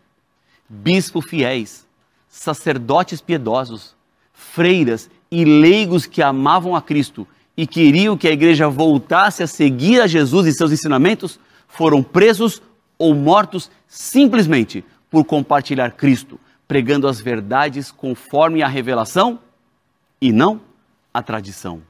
Bispos 0.70 1.26
fiéis, 1.26 1.88
sacerdotes 2.30 3.20
piedosos, 3.20 3.96
freiras 4.34 5.10
e 5.30 5.44
leigos 5.44 6.06
que 6.06 6.22
amavam 6.22 6.76
a 6.76 6.82
Cristo 6.82 7.28
e 7.58 7.66
queriam 7.66 8.18
que 8.18 8.28
a 8.28 8.32
igreja 8.32 8.70
voltasse 8.70 9.44
a 9.44 9.48
seguir 9.48 10.02
a 10.02 10.08
Jesus 10.08 10.48
e 10.48 10.54
seus 10.54 10.72
ensinamentos 10.72 11.40
foram 11.72 12.04
presos 12.04 12.62
ou 12.98 13.14
mortos 13.16 13.70
simplesmente 13.88 14.84
por 15.10 15.26
compartilhar 15.26 15.92
Cristo, 15.92 16.40
pregando 16.68 17.08
as 17.08 17.20
verdades 17.20 17.92
conforme 17.92 18.62
a 18.62 18.68
revelação 18.68 19.40
e 20.22 20.32
não 20.32 20.62
a 21.14 21.22
tradição 21.22 21.82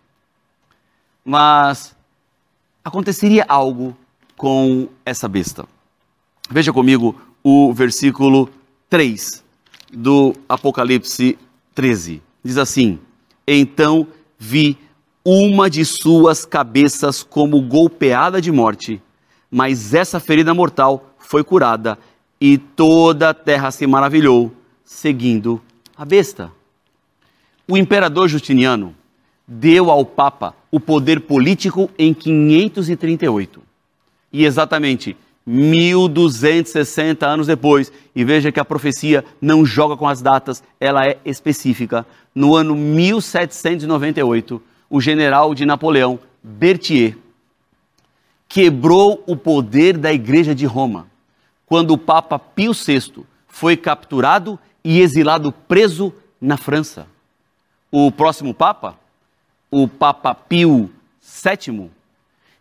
mas 1.23 1.95
aconteceria 2.83 3.45
algo 3.47 3.95
com 4.35 4.87
essa 5.05 5.27
besta. 5.27 5.65
Veja 6.49 6.73
comigo 6.73 7.19
o 7.43 7.73
versículo 7.73 8.49
3 8.89 9.43
do 9.93 10.33
Apocalipse 10.49 11.37
13. 11.75 12.21
Diz 12.43 12.57
assim: 12.57 12.99
Então 13.47 14.07
vi 14.37 14.77
uma 15.23 15.69
de 15.69 15.85
suas 15.85 16.45
cabeças 16.45 17.21
como 17.21 17.61
golpeada 17.61 18.41
de 18.41 18.51
morte, 18.51 19.01
mas 19.51 19.93
essa 19.93 20.19
ferida 20.19 20.53
mortal 20.53 21.13
foi 21.19 21.43
curada 21.43 21.99
e 22.39 22.57
toda 22.57 23.29
a 23.29 23.33
terra 23.33 23.69
se 23.69 23.85
maravilhou, 23.85 24.51
seguindo 24.83 25.61
a 25.95 26.05
besta. 26.05 26.51
O 27.67 27.77
imperador 27.77 28.27
Justiniano 28.27 28.95
deu 29.47 29.91
ao 29.91 30.05
Papa 30.05 30.55
o 30.71 30.79
poder 30.79 31.19
político 31.19 31.91
em 31.99 32.13
538. 32.13 33.61
E 34.31 34.45
exatamente 34.45 35.17
1260 35.45 37.27
anos 37.27 37.47
depois, 37.47 37.91
e 38.15 38.23
veja 38.23 38.51
que 38.51 38.59
a 38.59 38.65
profecia 38.65 39.25
não 39.41 39.65
joga 39.65 39.97
com 39.97 40.07
as 40.07 40.21
datas, 40.21 40.63
ela 40.79 41.05
é 41.05 41.17
específica. 41.25 42.05
No 42.33 42.55
ano 42.55 42.75
1798, 42.75 44.61
o 44.89 45.01
general 45.01 45.53
de 45.53 45.65
Napoleão, 45.65 46.19
Berthier, 46.41 47.17
quebrou 48.51 49.23
o 49.25 49.37
poder 49.37 49.97
da 49.97 50.11
Igreja 50.11 50.53
de 50.53 50.65
Roma, 50.65 51.07
quando 51.65 51.91
o 51.91 51.97
Papa 51.97 52.37
Pio 52.37 52.73
VI 52.73 53.23
foi 53.47 53.77
capturado 53.77 54.59
e 54.83 54.99
exilado 54.99 55.53
preso 55.53 56.13
na 56.39 56.57
França. 56.57 57.07
O 57.89 58.11
próximo 58.11 58.53
Papa, 58.53 58.99
o 59.71 59.87
Papa 59.87 60.35
Pio 60.35 60.91
VII, 61.21 61.89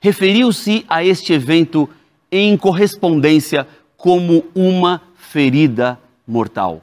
referiu-se 0.00 0.84
a 0.88 1.04
este 1.04 1.32
evento 1.32 1.90
em 2.30 2.56
correspondência 2.56 3.66
como 3.96 4.44
uma 4.54 5.02
ferida 5.16 5.98
mortal. 6.24 6.82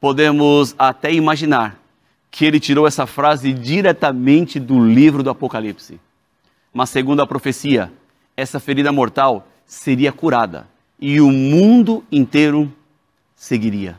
Podemos 0.00 0.74
até 0.76 1.12
imaginar 1.12 1.80
que 2.28 2.44
ele 2.44 2.58
tirou 2.58 2.88
essa 2.88 3.06
frase 3.06 3.52
diretamente 3.52 4.58
do 4.58 4.84
livro 4.84 5.22
do 5.22 5.30
Apocalipse. 5.30 6.00
Mas, 6.76 6.90
segundo 6.90 7.22
a 7.22 7.26
profecia, 7.26 7.90
essa 8.36 8.60
ferida 8.60 8.92
mortal 8.92 9.48
seria 9.64 10.12
curada 10.12 10.68
e 11.00 11.22
o 11.22 11.30
mundo 11.30 12.04
inteiro 12.12 12.70
seguiria. 13.34 13.96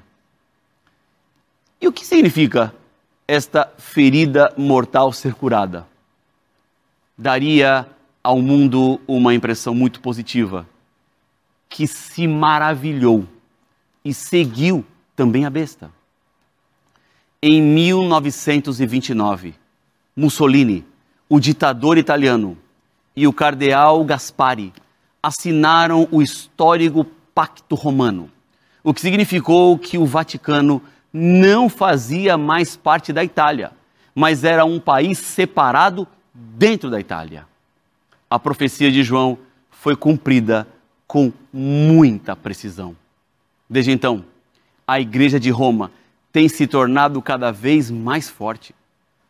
E 1.81 1.88
o 1.88 1.91
que 1.91 2.05
significa 2.05 2.72
esta 3.27 3.67
ferida 3.79 4.53
mortal 4.55 5.12
ser 5.12 5.34
curada. 5.34 5.88
Daria 7.17 7.89
ao 8.24 8.39
mundo 8.43 9.01
uma 9.07 9.34
impressão 9.34 9.74
muito 9.74 10.00
positiva, 10.00 10.69
que 11.67 11.88
se 11.88 12.27
maravilhou 12.27 13.27
e 14.05 14.13
seguiu 14.13 14.86
também 15.15 15.46
a 15.46 15.50
besta. 15.50 15.91
Em 17.41 17.60
1929, 17.60 19.55
Mussolini, 20.15 20.86
o 21.27 21.39
ditador 21.39 21.98
italiano, 21.98 22.55
e 23.17 23.25
o 23.25 23.33
cardeal 23.33 24.05
Gaspari 24.05 24.71
assinaram 25.24 26.07
o 26.12 26.21
histórico 26.21 27.03
Pacto 27.33 27.74
Romano, 27.74 28.29
o 28.83 28.93
que 28.93 29.01
significou 29.01 29.75
que 29.75 29.97
o 29.97 30.05
Vaticano 30.05 30.79
não 31.12 31.67
fazia 31.67 32.38
mais 32.38 32.77
parte 32.77 33.12
da 33.12 33.24
Itália, 33.24 33.71
mas 34.13 34.43
era 34.43 34.63
um 34.65 34.79
país 34.79 35.17
separado 35.17 36.07
dentro 36.31 36.91
da 36.91 37.00
Itália. 37.00 37.47
A 38.29 38.38
profecia 38.38 38.91
de 38.91 39.01
João 39.01 39.36
foi 39.71 39.95
cumprida 39.95 40.67
com 41.07 41.33
muita 41.51 42.36
precisão. 42.36 42.95
Desde 43.67 43.91
então, 43.91 44.24
a 44.88 45.00
Igreja 45.00 45.39
de 45.39 45.50
Roma 45.50 45.91
tem 46.31 46.47
se 46.47 46.67
tornado 46.67 47.19
cada 47.19 47.51
vez 47.51 47.89
mais 47.89 48.29
forte. 48.29 48.75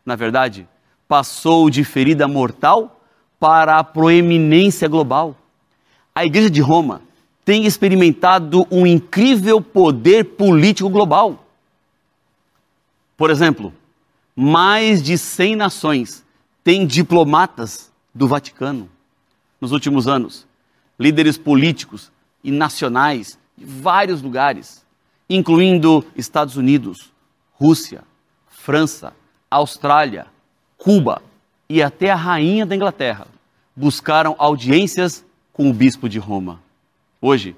Na 0.04 0.14
verdade, 0.14 0.68
passou 1.08 1.70
de 1.70 1.84
ferida 1.84 2.28
mortal 2.28 2.97
para 3.38 3.78
a 3.78 3.84
proeminência 3.84 4.88
global. 4.88 5.36
A 6.14 6.24
Igreja 6.24 6.50
de 6.50 6.60
Roma 6.60 7.02
tem 7.44 7.64
experimentado 7.64 8.66
um 8.70 8.86
incrível 8.86 9.60
poder 9.60 10.24
político 10.24 10.90
global. 10.90 11.46
Por 13.16 13.30
exemplo, 13.30 13.72
mais 14.34 15.02
de 15.02 15.16
100 15.16 15.56
nações 15.56 16.24
têm 16.62 16.86
diplomatas 16.86 17.90
do 18.14 18.28
Vaticano 18.28 18.88
nos 19.60 19.72
últimos 19.72 20.06
anos, 20.06 20.46
líderes 20.98 21.38
políticos 21.38 22.12
e 22.44 22.50
nacionais 22.50 23.38
de 23.56 23.64
vários 23.64 24.22
lugares, 24.22 24.84
incluindo 25.28 26.04
Estados 26.16 26.56
Unidos, 26.56 27.12
Rússia, 27.54 28.04
França, 28.48 29.12
Austrália, 29.50 30.26
Cuba 30.76 31.22
e 31.68 31.82
até 31.82 32.10
a 32.10 32.16
rainha 32.16 32.64
da 32.64 32.74
Inglaterra, 32.74 33.26
buscaram 33.76 34.34
audiências 34.38 35.24
com 35.52 35.68
o 35.68 35.72
bispo 35.72 36.08
de 36.08 36.18
Roma. 36.18 36.60
Hoje, 37.20 37.54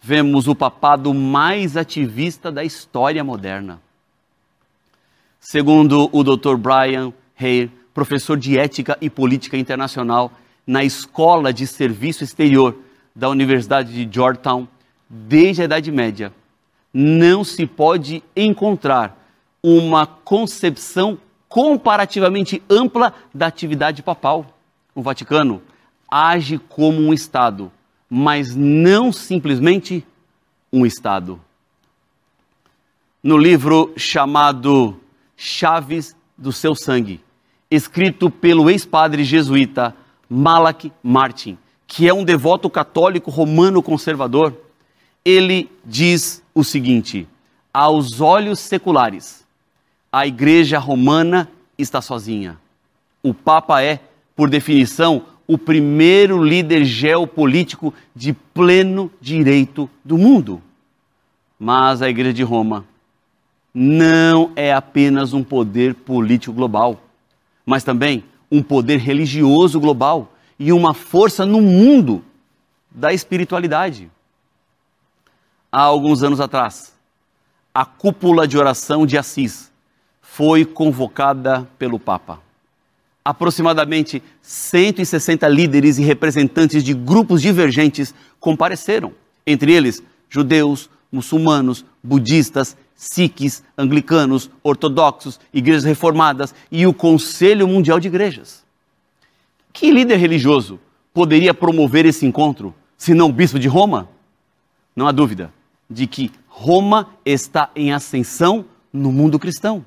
vemos 0.00 0.46
o 0.46 0.54
papado 0.54 1.14
mais 1.14 1.76
ativista 1.76 2.52
da 2.52 2.62
história 2.62 3.24
moderna. 3.24 3.80
Segundo 5.40 6.10
o 6.12 6.22
Dr. 6.22 6.56
Brian 6.56 7.12
Hare, 7.38 7.70
professor 7.94 8.36
de 8.36 8.58
Ética 8.58 8.98
e 9.00 9.08
Política 9.08 9.56
Internacional 9.56 10.30
na 10.66 10.84
Escola 10.84 11.52
de 11.52 11.66
Serviço 11.66 12.24
Exterior 12.24 12.76
da 13.14 13.28
Universidade 13.28 13.92
de 13.92 14.12
Georgetown, 14.12 14.68
desde 15.08 15.62
a 15.62 15.64
Idade 15.64 15.90
Média, 15.90 16.32
não 16.92 17.42
se 17.42 17.64
pode 17.66 18.22
encontrar 18.34 19.16
uma 19.62 20.06
concepção 20.06 21.18
comparativamente 21.48 22.62
ampla 22.68 23.14
da 23.32 23.46
atividade 23.46 24.02
papal. 24.02 24.46
O 24.94 25.02
Vaticano 25.02 25.62
age 26.10 26.58
como 26.58 27.00
um 27.00 27.12
Estado, 27.12 27.70
mas 28.08 28.54
não 28.54 29.12
simplesmente 29.12 30.06
um 30.72 30.86
Estado. 30.86 31.40
No 33.22 33.36
livro 33.36 33.92
chamado 33.96 35.00
chaves 35.36 36.16
do 36.36 36.52
seu 36.52 36.74
sangue, 36.74 37.20
escrito 37.70 38.30
pelo 38.30 38.70
ex-padre 38.70 39.24
jesuíta 39.24 39.94
Malak 40.28 40.92
Martin, 41.02 41.58
que 41.86 42.08
é 42.08 42.14
um 42.14 42.24
devoto 42.24 42.68
católico 42.68 43.30
romano 43.30 43.82
conservador. 43.82 44.54
Ele 45.24 45.70
diz 45.84 46.42
o 46.54 46.62
seguinte: 46.62 47.28
aos 47.72 48.20
olhos 48.20 48.58
seculares, 48.60 49.45
a 50.16 50.26
Igreja 50.26 50.78
Romana 50.78 51.46
está 51.76 52.00
sozinha. 52.00 52.56
O 53.22 53.34
Papa 53.34 53.82
é, 53.82 54.00
por 54.34 54.48
definição, 54.48 55.26
o 55.46 55.58
primeiro 55.58 56.42
líder 56.42 56.86
geopolítico 56.86 57.92
de 58.14 58.32
pleno 58.32 59.12
direito 59.20 59.90
do 60.02 60.16
mundo. 60.16 60.62
Mas 61.58 62.00
a 62.00 62.08
Igreja 62.08 62.32
de 62.32 62.42
Roma 62.42 62.86
não 63.74 64.52
é 64.56 64.72
apenas 64.72 65.34
um 65.34 65.44
poder 65.44 65.94
político 65.94 66.54
global, 66.54 66.98
mas 67.66 67.84
também 67.84 68.24
um 68.50 68.62
poder 68.62 68.96
religioso 68.96 69.78
global 69.78 70.32
e 70.58 70.72
uma 70.72 70.94
força 70.94 71.44
no 71.44 71.60
mundo 71.60 72.24
da 72.90 73.12
espiritualidade. 73.12 74.10
Há 75.70 75.82
alguns 75.82 76.22
anos 76.22 76.40
atrás, 76.40 76.96
a 77.74 77.84
cúpula 77.84 78.48
de 78.48 78.56
oração 78.56 79.04
de 79.04 79.18
Assis 79.18 79.75
foi 80.36 80.66
convocada 80.66 81.66
pelo 81.78 81.98
Papa. 81.98 82.42
Aproximadamente 83.24 84.22
160 84.42 85.48
líderes 85.48 85.96
e 85.96 86.02
representantes 86.02 86.84
de 86.84 86.92
grupos 86.92 87.40
divergentes 87.40 88.14
compareceram, 88.38 89.14
entre 89.46 89.72
eles 89.72 90.02
judeus, 90.28 90.90
muçulmanos, 91.10 91.86
budistas, 92.02 92.76
sikhs, 92.94 93.64
anglicanos, 93.78 94.50
ortodoxos, 94.62 95.40
igrejas 95.54 95.84
reformadas 95.84 96.54
e 96.70 96.86
o 96.86 96.92
Conselho 96.92 97.66
Mundial 97.66 97.98
de 97.98 98.08
Igrejas. 98.08 98.62
Que 99.72 99.90
líder 99.90 100.18
religioso 100.18 100.78
poderia 101.14 101.54
promover 101.54 102.04
esse 102.04 102.26
encontro, 102.26 102.74
se 102.98 103.14
não 103.14 103.30
o 103.30 103.32
bispo 103.32 103.58
de 103.58 103.68
Roma? 103.68 104.06
Não 104.94 105.06
há 105.06 105.12
dúvida 105.12 105.50
de 105.88 106.06
que 106.06 106.30
Roma 106.46 107.08
está 107.24 107.70
em 107.74 107.90
ascensão 107.90 108.66
no 108.92 109.10
mundo 109.10 109.38
cristão. 109.38 109.82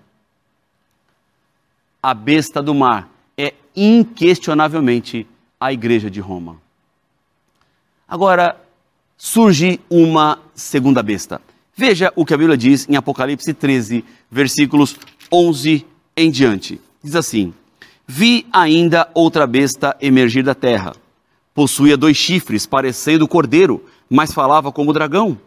A 2.02 2.14
besta 2.14 2.62
do 2.62 2.74
mar 2.74 3.10
é 3.38 3.54
inquestionavelmente 3.76 5.28
a 5.60 5.74
igreja 5.74 6.10
de 6.10 6.20
Roma. 6.20 6.58
Agora 8.08 8.56
surge 9.18 9.80
uma 9.90 10.40
segunda 10.56 11.04
besta. 11.04 11.42
Veja 11.76 12.12
o 12.16 12.26
que 12.26 12.34
a 12.34 12.38
Bíblia 12.38 12.58
diz 12.58 12.88
em 12.90 12.96
Apocalipse 12.96 13.54
13, 13.54 14.04
versículos 14.32 14.96
11 15.32 15.86
em 16.16 16.32
diante. 16.32 16.82
Diz 17.04 17.16
assim: 17.16 17.54
Vi 18.08 18.48
ainda 18.52 19.10
outra 19.14 19.46
besta 19.46 19.96
emergir 20.02 20.44
da 20.44 20.56
terra. 20.56 20.94
Possuía 21.54 21.98
dois 21.98 22.16
chifres, 22.16 22.66
parecendo 22.66 23.28
cordeiro, 23.28 23.84
mas 24.10 24.34
falava 24.34 24.72
como 24.72 24.94
dragão. 24.94 25.38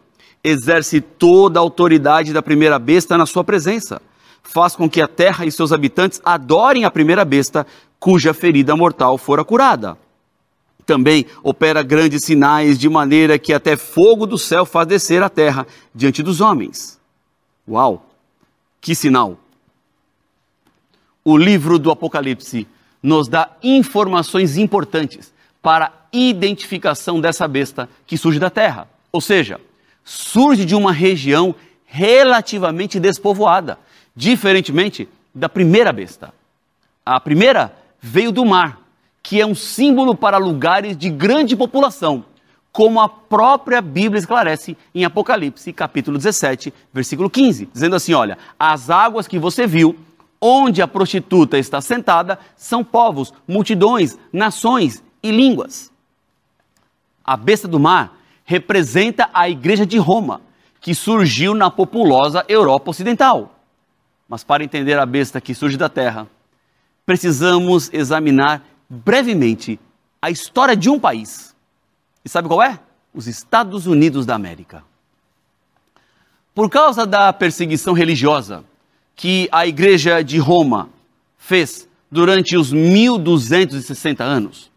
Exerce 0.43 1.01
toda 1.01 1.59
a 1.59 1.61
autoridade 1.61 2.31
da 2.31 2.41
primeira 2.41 2.77
besta 2.77 3.17
na 3.17 3.25
sua 3.25 3.43
presença. 3.43 4.01
Faz 4.43 4.75
com 4.75 4.89
que 4.89 5.01
a 5.01 5.07
terra 5.07 5.45
e 5.45 5.51
seus 5.51 5.71
habitantes 5.71 6.21
adorem 6.23 6.85
a 6.85 6.91
primeira 6.91 7.25
besta, 7.25 7.65
cuja 7.99 8.33
ferida 8.33 8.75
mortal 8.75 9.17
fora 9.17 9.43
curada 9.43 9.97
também 10.85 11.25
opera 11.41 11.81
grandes 11.81 12.23
sinais, 12.25 12.77
de 12.77 12.87
maneira 12.87 13.39
que 13.39 13.53
até 13.53 13.75
fogo 13.75 14.25
do 14.25 14.37
céu 14.37 14.65
faz 14.65 14.87
descer 14.87 15.23
a 15.23 15.29
terra 15.29 15.65
diante 15.93 16.21
dos 16.21 16.41
homens. 16.41 16.99
Uau! 17.67 18.05
Que 18.79 18.93
sinal! 18.93 19.37
O 21.23 21.37
livro 21.37 21.79
do 21.79 21.89
Apocalipse 21.89 22.67
nos 23.01 23.27
dá 23.27 23.49
informações 23.63 24.57
importantes 24.57 25.33
para 25.61 25.85
a 25.85 25.91
identificação 26.11 27.19
dessa 27.21 27.47
besta 27.47 27.89
que 28.05 28.17
surge 28.17 28.39
da 28.39 28.49
terra. 28.49 28.89
Ou 29.11 29.21
seja, 29.21 29.59
surge 30.03 30.65
de 30.65 30.75
uma 30.75 30.91
região 30.91 31.55
relativamente 31.85 32.99
despovoada, 32.99 33.77
diferentemente 34.15 35.07
da 35.33 35.49
primeira 35.49 35.91
besta. 35.91 36.33
A 37.05 37.19
primeira 37.19 37.75
veio 37.99 38.31
do 38.31 38.45
mar, 38.45 38.79
que 39.21 39.39
é 39.39 39.45
um 39.45 39.55
símbolo 39.55 40.15
para 40.15 40.37
lugares 40.37 40.95
de 40.95 41.09
grande 41.09 41.55
população, 41.55 42.25
como 42.71 42.99
a 42.99 43.07
própria 43.07 43.81
Bíblia 43.81 44.19
esclarece 44.19 44.75
em 44.93 45.05
Apocalipse, 45.05 45.71
capítulo 45.71 46.17
17, 46.17 46.73
versículo 46.91 47.29
15, 47.29 47.69
dizendo 47.71 47.95
assim: 47.95 48.13
Olha, 48.13 48.37
as 48.59 48.89
águas 48.89 49.27
que 49.27 49.39
você 49.39 49.65
viu, 49.67 49.95
onde 50.41 50.81
a 50.81 50.87
prostituta 50.87 51.57
está 51.57 51.79
sentada, 51.79 52.37
são 52.57 52.83
povos, 52.83 53.33
multidões, 53.47 54.17
nações 54.31 55.03
e 55.21 55.31
línguas. 55.31 55.91
A 57.23 57.37
besta 57.37 57.67
do 57.67 57.79
mar 57.79 58.17
representa 58.43 59.29
a 59.33 59.47
igreja 59.47 59.85
de 59.85 59.97
Roma, 59.97 60.41
que 60.81 60.93
surgiu 60.93 61.53
na 61.53 61.71
populosa 61.71 62.43
Europa 62.49 62.91
Ocidental. 62.91 63.53
Mas 64.27 64.43
para 64.43 64.63
entender 64.63 64.97
a 64.97 65.05
besta 65.05 65.41
que 65.41 65.53
surge 65.53 65.77
da 65.77 65.89
terra, 65.89 66.27
precisamos 67.05 67.89
examinar 67.93 68.63
brevemente 68.89 69.79
a 70.21 70.29
história 70.29 70.75
de 70.75 70.89
um 70.89 70.99
país. 70.99 71.55
E 72.23 72.29
sabe 72.29 72.47
qual 72.47 72.61
é? 72.61 72.79
Os 73.13 73.27
Estados 73.27 73.85
Unidos 73.85 74.25
da 74.25 74.35
América. 74.35 74.83
Por 76.55 76.69
causa 76.69 77.05
da 77.05 77.33
perseguição 77.33 77.93
religiosa 77.93 78.63
que 79.15 79.49
a 79.51 79.67
Igreja 79.67 80.23
de 80.23 80.37
Roma 80.37 80.89
fez 81.37 81.87
durante 82.09 82.55
os 82.55 82.71
1260 82.71 84.23
anos, 84.23 84.71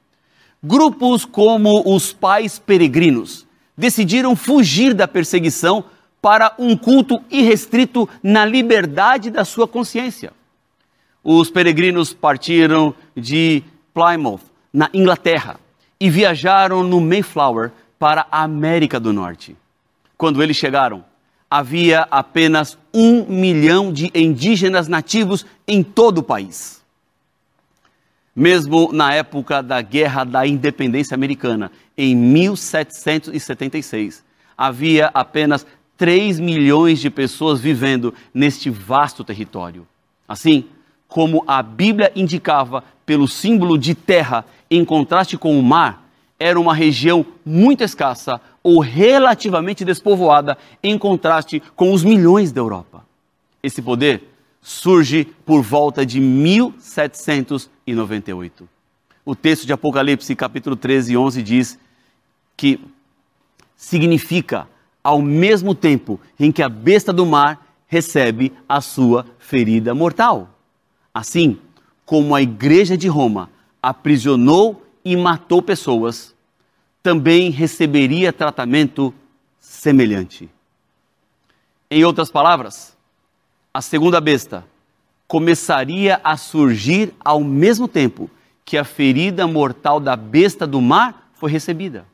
grupos 0.62 1.24
como 1.24 1.82
os 1.94 2.12
pais 2.12 2.58
peregrinos 2.58 3.46
decidiram 3.76 4.34
fugir 4.34 4.94
da 4.94 5.06
perseguição 5.06 5.84
para 6.26 6.52
um 6.58 6.76
culto 6.76 7.22
irrestrito 7.30 8.08
na 8.20 8.44
liberdade 8.44 9.30
da 9.30 9.44
sua 9.44 9.68
consciência. 9.68 10.32
Os 11.22 11.48
peregrinos 11.50 12.12
partiram 12.12 12.92
de 13.16 13.62
Plymouth, 13.94 14.40
na 14.72 14.90
Inglaterra, 14.92 15.60
e 16.00 16.10
viajaram 16.10 16.82
no 16.82 17.00
Mayflower 17.00 17.70
para 17.96 18.26
a 18.28 18.42
América 18.42 18.98
do 18.98 19.12
Norte. 19.12 19.56
Quando 20.18 20.42
eles 20.42 20.56
chegaram, 20.56 21.04
havia 21.48 22.08
apenas 22.10 22.76
um 22.92 23.24
milhão 23.26 23.92
de 23.92 24.10
indígenas 24.12 24.88
nativos 24.88 25.46
em 25.64 25.80
todo 25.80 26.18
o 26.18 26.24
país. 26.24 26.82
Mesmo 28.34 28.90
na 28.92 29.14
época 29.14 29.62
da 29.62 29.80
Guerra 29.80 30.24
da 30.24 30.44
Independência 30.44 31.14
Americana, 31.14 31.70
em 31.96 32.16
1776, 32.16 34.26
havia 34.56 35.10
apenas 35.12 35.66
3 35.96 36.40
milhões 36.40 36.98
de 36.98 37.08
pessoas 37.10 37.60
vivendo 37.60 38.14
neste 38.32 38.70
vasto 38.70 39.22
território. 39.24 39.86
Assim, 40.28 40.66
como 41.08 41.42
a 41.46 41.62
Bíblia 41.62 42.12
indicava 42.14 42.84
pelo 43.04 43.28
símbolo 43.28 43.76
de 43.78 43.94
terra 43.94 44.44
em 44.70 44.84
contraste 44.84 45.38
com 45.38 45.58
o 45.58 45.62
mar, 45.62 46.06
era 46.38 46.60
uma 46.60 46.74
região 46.74 47.24
muito 47.44 47.82
escassa 47.82 48.40
ou 48.62 48.78
relativamente 48.80 49.84
despovoada 49.84 50.56
em 50.82 50.98
contraste 50.98 51.62
com 51.74 51.92
os 51.92 52.04
milhões 52.04 52.52
da 52.52 52.60
Europa. 52.60 53.02
Esse 53.62 53.80
poder 53.80 54.24
surge 54.60 55.24
por 55.46 55.62
volta 55.62 56.04
de 56.04 56.20
1798. 56.20 58.68
O 59.24 59.34
texto 59.34 59.66
de 59.66 59.72
Apocalipse, 59.72 60.36
capítulo 60.36 60.76
13, 60.76 61.16
11, 61.16 61.42
diz 61.42 61.78
que 62.56 62.78
significa 63.76 64.68
ao 65.06 65.22
mesmo 65.22 65.72
tempo 65.72 66.18
em 66.36 66.50
que 66.50 66.60
a 66.60 66.68
besta 66.68 67.12
do 67.12 67.24
mar 67.24 67.64
recebe 67.86 68.52
a 68.68 68.80
sua 68.80 69.24
ferida 69.38 69.94
mortal. 69.94 70.50
Assim 71.14 71.60
como 72.04 72.34
a 72.34 72.42
igreja 72.42 72.96
de 72.96 73.06
Roma 73.06 73.48
aprisionou 73.80 74.84
e 75.04 75.16
matou 75.16 75.62
pessoas, 75.62 76.34
também 77.04 77.50
receberia 77.50 78.32
tratamento 78.32 79.14
semelhante. 79.60 80.50
Em 81.88 82.04
outras 82.04 82.28
palavras, 82.28 82.96
a 83.72 83.80
segunda 83.80 84.20
besta 84.20 84.64
começaria 85.28 86.20
a 86.24 86.36
surgir 86.36 87.14
ao 87.24 87.44
mesmo 87.44 87.86
tempo 87.86 88.28
que 88.64 88.76
a 88.76 88.82
ferida 88.82 89.46
mortal 89.46 90.00
da 90.00 90.16
besta 90.16 90.66
do 90.66 90.80
mar 90.80 91.30
foi 91.34 91.52
recebida. 91.52 92.04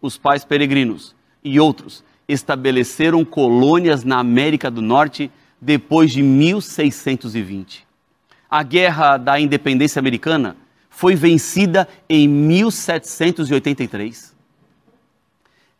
Os 0.00 0.16
pais 0.16 0.42
peregrinos 0.42 1.14
e 1.44 1.60
outros 1.60 2.02
estabeleceram 2.28 3.24
colônias 3.24 4.04
na 4.04 4.18
América 4.18 4.70
do 4.70 4.82
Norte 4.82 5.30
depois 5.60 6.12
de 6.12 6.22
1620. 6.22 7.86
A 8.50 8.62
Guerra 8.62 9.16
da 9.16 9.40
Independência 9.40 9.98
Americana 9.98 10.56
foi 10.88 11.14
vencida 11.14 11.88
em 12.08 12.28
1783. 12.28 14.34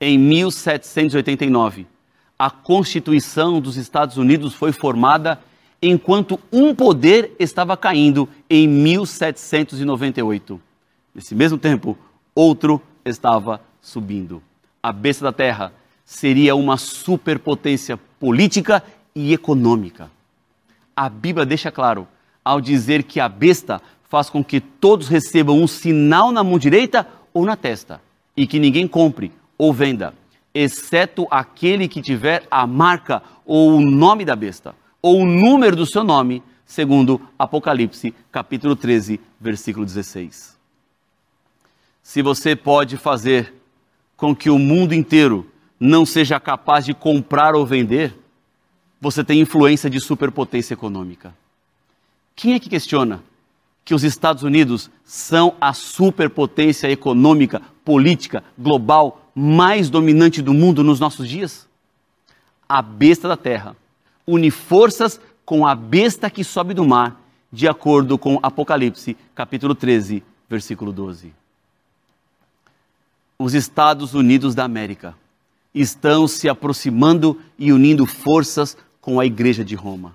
Em 0.00 0.18
1789, 0.18 1.86
a 2.38 2.50
Constituição 2.50 3.60
dos 3.60 3.76
Estados 3.76 4.16
Unidos 4.16 4.54
foi 4.54 4.72
formada 4.72 5.40
enquanto 5.80 6.40
um 6.52 6.74
poder 6.74 7.32
estava 7.38 7.76
caindo 7.76 8.28
em 8.50 8.66
1798. 8.66 10.60
Nesse 11.14 11.34
mesmo 11.34 11.58
tempo, 11.58 11.96
outro 12.34 12.82
estava 13.04 13.60
subindo. 13.80 14.42
A 14.82 14.92
besta 14.92 15.24
da 15.24 15.32
terra 15.32 15.72
seria 16.04 16.54
uma 16.54 16.76
superpotência 16.76 17.96
política 17.96 18.82
e 19.14 19.32
econômica. 19.32 20.10
A 20.96 21.08
Bíblia 21.08 21.46
deixa 21.46 21.70
claro 21.70 22.06
ao 22.44 22.60
dizer 22.60 23.04
que 23.04 23.18
a 23.18 23.28
besta 23.28 23.80
faz 24.08 24.28
com 24.28 24.44
que 24.44 24.60
todos 24.60 25.08
recebam 25.08 25.60
um 25.60 25.66
sinal 25.66 26.30
na 26.30 26.44
mão 26.44 26.58
direita 26.58 27.06
ou 27.32 27.44
na 27.44 27.56
testa, 27.56 28.00
e 28.36 28.46
que 28.46 28.60
ninguém 28.60 28.86
compre 28.86 29.32
ou 29.58 29.72
venda, 29.72 30.14
exceto 30.54 31.26
aquele 31.30 31.88
que 31.88 32.00
tiver 32.00 32.46
a 32.50 32.66
marca 32.66 33.22
ou 33.44 33.76
o 33.76 33.80
nome 33.80 34.24
da 34.24 34.36
besta, 34.36 34.74
ou 35.02 35.22
o 35.22 35.26
número 35.26 35.74
do 35.74 35.86
seu 35.86 36.04
nome, 36.04 36.42
segundo 36.64 37.20
Apocalipse, 37.38 38.14
capítulo 38.30 38.76
13, 38.76 39.20
versículo 39.40 39.84
16. 39.84 40.56
Se 42.02 42.22
você 42.22 42.54
pode 42.54 42.96
fazer 42.96 43.52
com 44.16 44.34
que 44.34 44.48
o 44.48 44.58
mundo 44.58 44.94
inteiro 44.94 45.50
não 45.84 46.06
seja 46.06 46.40
capaz 46.40 46.86
de 46.86 46.94
comprar 46.94 47.54
ou 47.54 47.66
vender, 47.66 48.18
você 48.98 49.22
tem 49.22 49.40
influência 49.40 49.90
de 49.90 50.00
superpotência 50.00 50.72
econômica. 50.72 51.34
Quem 52.34 52.54
é 52.54 52.58
que 52.58 52.70
questiona 52.70 53.22
que 53.84 53.94
os 53.94 54.02
Estados 54.02 54.42
Unidos 54.42 54.90
são 55.04 55.54
a 55.60 55.74
superpotência 55.74 56.90
econômica, 56.90 57.60
política, 57.84 58.42
global 58.58 59.30
mais 59.34 59.90
dominante 59.90 60.40
do 60.40 60.54
mundo 60.54 60.82
nos 60.82 60.98
nossos 60.98 61.28
dias? 61.28 61.68
A 62.66 62.80
besta 62.80 63.28
da 63.28 63.36
terra 63.36 63.76
une 64.26 64.50
forças 64.50 65.20
com 65.44 65.66
a 65.66 65.74
besta 65.74 66.30
que 66.30 66.42
sobe 66.42 66.72
do 66.72 66.86
mar, 66.86 67.20
de 67.52 67.68
acordo 67.68 68.16
com 68.16 68.40
Apocalipse, 68.42 69.18
capítulo 69.34 69.74
13, 69.74 70.22
versículo 70.48 70.90
12. 70.92 71.34
Os 73.38 73.52
Estados 73.52 74.14
Unidos 74.14 74.54
da 74.54 74.64
América 74.64 75.14
estão 75.74 76.28
se 76.28 76.48
aproximando 76.48 77.40
e 77.58 77.72
unindo 77.72 78.06
forças 78.06 78.76
com 79.00 79.18
a 79.18 79.26
Igreja 79.26 79.64
de 79.64 79.74
Roma. 79.74 80.14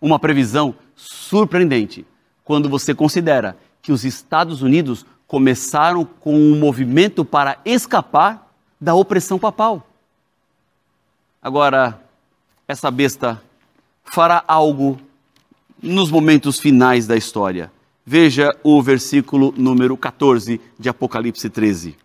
Uma 0.00 0.18
previsão 0.18 0.74
surpreendente 0.94 2.04
quando 2.44 2.68
você 2.68 2.94
considera 2.94 3.56
que 3.80 3.90
os 3.90 4.04
Estados 4.04 4.62
Unidos 4.62 5.06
começaram 5.26 6.04
com 6.04 6.36
um 6.36 6.58
movimento 6.58 7.24
para 7.24 7.58
escapar 7.64 8.52
da 8.80 8.94
opressão 8.94 9.38
papal. 9.38 9.86
Agora, 11.42 12.00
essa 12.68 12.90
besta 12.90 13.42
fará 14.04 14.44
algo 14.46 14.98
nos 15.82 16.10
momentos 16.10 16.58
finais 16.58 17.06
da 17.06 17.16
história. 17.16 17.70
Veja 18.04 18.56
o 18.62 18.80
versículo 18.82 19.52
número 19.56 19.96
14 19.96 20.60
de 20.78 20.88
Apocalipse 20.88 21.48
13. 21.50 21.96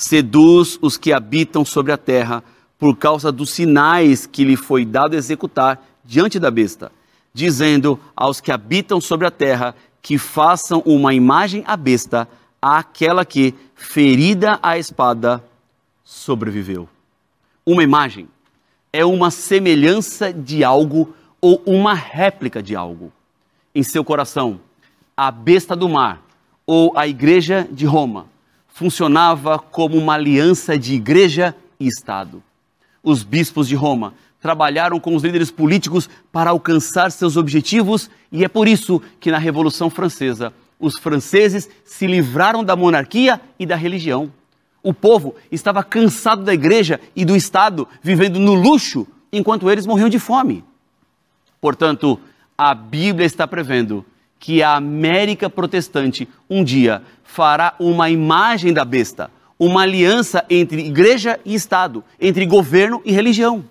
Seduz 0.00 0.78
os 0.80 0.96
que 0.96 1.12
habitam 1.12 1.64
sobre 1.64 1.90
a 1.90 1.96
terra 1.96 2.44
por 2.78 2.96
causa 2.96 3.32
dos 3.32 3.50
sinais 3.50 4.26
que 4.26 4.44
lhe 4.44 4.54
foi 4.54 4.84
dado 4.84 5.16
executar 5.16 5.84
diante 6.04 6.38
da 6.38 6.52
besta 6.52 6.92
dizendo 7.34 7.98
aos 8.14 8.40
que 8.40 8.52
habitam 8.52 9.00
sobre 9.00 9.26
a 9.26 9.30
terra 9.32 9.74
que 10.00 10.16
façam 10.16 10.84
uma 10.86 11.12
imagem 11.12 11.64
à 11.66 11.76
besta, 11.76 12.28
àquela 12.62 13.24
que, 13.24 13.56
ferida 13.74 14.60
a 14.62 14.78
espada, 14.78 15.42
sobreviveu. 16.04 16.88
Uma 17.66 17.82
imagem 17.82 18.28
é 18.92 19.04
uma 19.04 19.32
semelhança 19.32 20.32
de 20.32 20.62
algo 20.62 21.12
ou 21.40 21.60
uma 21.66 21.92
réplica 21.92 22.62
de 22.62 22.76
algo. 22.76 23.12
Em 23.74 23.82
seu 23.82 24.04
coração, 24.04 24.60
a 25.16 25.32
besta 25.32 25.74
do 25.74 25.88
mar 25.88 26.22
ou 26.64 26.96
a 26.96 27.08
igreja 27.08 27.66
de 27.68 27.84
Roma 27.84 28.37
funcionava 28.78 29.58
como 29.58 29.96
uma 29.96 30.14
aliança 30.14 30.78
de 30.78 30.94
igreja 30.94 31.52
e 31.80 31.88
Estado. 31.88 32.40
Os 33.02 33.24
bispos 33.24 33.66
de 33.66 33.74
Roma 33.74 34.14
trabalharam 34.40 35.00
com 35.00 35.16
os 35.16 35.24
líderes 35.24 35.50
políticos 35.50 36.08
para 36.30 36.50
alcançar 36.50 37.10
seus 37.10 37.36
objetivos 37.36 38.08
e 38.30 38.44
é 38.44 38.48
por 38.48 38.68
isso 38.68 39.02
que 39.18 39.32
na 39.32 39.38
Revolução 39.38 39.90
Francesa 39.90 40.52
os 40.78 40.96
franceses 40.96 41.68
se 41.84 42.06
livraram 42.06 42.62
da 42.62 42.76
monarquia 42.76 43.40
e 43.58 43.66
da 43.66 43.74
religião. 43.74 44.32
O 44.80 44.94
povo 44.94 45.34
estava 45.50 45.82
cansado 45.82 46.44
da 46.44 46.54
igreja 46.54 47.00
e 47.16 47.24
do 47.24 47.34
Estado, 47.34 47.88
vivendo 48.00 48.38
no 48.38 48.54
luxo, 48.54 49.08
enquanto 49.32 49.68
eles 49.68 49.86
morriam 49.86 50.08
de 50.08 50.20
fome. 50.20 50.64
Portanto, 51.60 52.16
a 52.56 52.76
Bíblia 52.76 53.26
está 53.26 53.44
prevendo 53.44 54.06
que 54.38 54.62
a 54.62 54.76
América 54.76 55.50
protestante 55.50 56.28
um 56.48 56.62
dia 56.62 57.02
fará 57.24 57.74
uma 57.78 58.08
imagem 58.10 58.72
da 58.72 58.84
besta, 58.84 59.30
uma 59.58 59.82
aliança 59.82 60.44
entre 60.48 60.86
igreja 60.86 61.38
e 61.44 61.54
Estado, 61.54 62.04
entre 62.20 62.46
governo 62.46 63.02
e 63.04 63.12
religião 63.12 63.64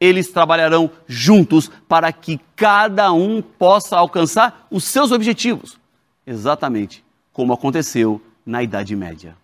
eles 0.00 0.30
trabalharão 0.30 0.90
juntos 1.06 1.70
para 1.86 2.10
que 2.10 2.40
cada 2.56 3.12
um 3.12 3.42
possa 3.42 3.98
alcançar 3.98 4.66
os 4.70 4.84
seus 4.84 5.12
objetivos, 5.12 5.78
exatamente 6.26 7.04
como 7.32 7.52
aconteceu 7.52 8.20
na 8.44 8.62
Idade 8.62 8.96
Média. 8.96 9.36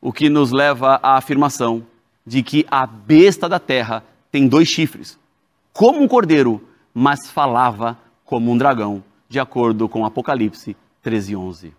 O 0.00 0.12
que 0.12 0.30
nos 0.30 0.50
leva 0.50 0.98
à 1.02 1.18
afirmação 1.18 1.86
de 2.26 2.42
que 2.42 2.66
a 2.70 2.86
besta 2.86 3.48
da 3.48 3.58
terra 3.58 4.02
tem 4.30 4.48
dois 4.48 4.66
chifres, 4.66 5.18
como 5.72 6.02
um 6.02 6.08
cordeiro, 6.08 6.66
mas 6.94 7.30
falava 7.30 7.98
como 8.24 8.50
um 8.50 8.56
dragão, 8.56 9.04
de 9.32 9.40
acordo 9.40 9.88
com 9.88 10.04
Apocalipse 10.04 10.76
13:11. 11.02 11.72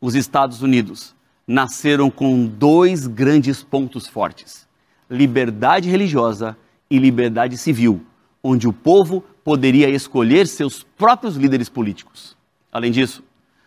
Os 0.00 0.14
Estados 0.14 0.62
Unidos 0.62 1.14
nasceram 1.46 2.10
com 2.10 2.46
dois 2.46 3.06
grandes 3.06 3.62
pontos 3.62 4.06
fortes 4.06 4.66
liberdade 5.10 5.90
religiosa 5.90 6.56
e 6.90 6.98
liberdade 6.98 7.58
civil, 7.58 8.00
onde 8.42 8.66
o 8.66 8.72
povo 8.72 9.22
poderia 9.44 9.90
escolher 9.90 10.46
seus 10.46 10.82
próprios 10.82 11.36
líderes 11.36 11.68
políticos. 11.68 12.34
Além 12.72 12.90
disso, 12.90 13.22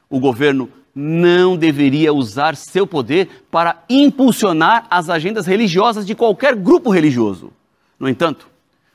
o 0.10 0.20
governo 0.20 0.68
não 0.96 1.56
deveria 1.56 2.12
usar 2.12 2.56
seu 2.56 2.88
poder 2.88 3.46
para 3.52 3.84
impulsionar 3.88 4.88
as 4.90 5.12
agendas 5.12 5.46
religiosas 5.46 6.08
de 6.08 6.16
qualquer 6.16 6.56
grupo 6.56 6.90
religioso. 6.90 7.54
No 8.00 8.10
entanto, 8.10 8.50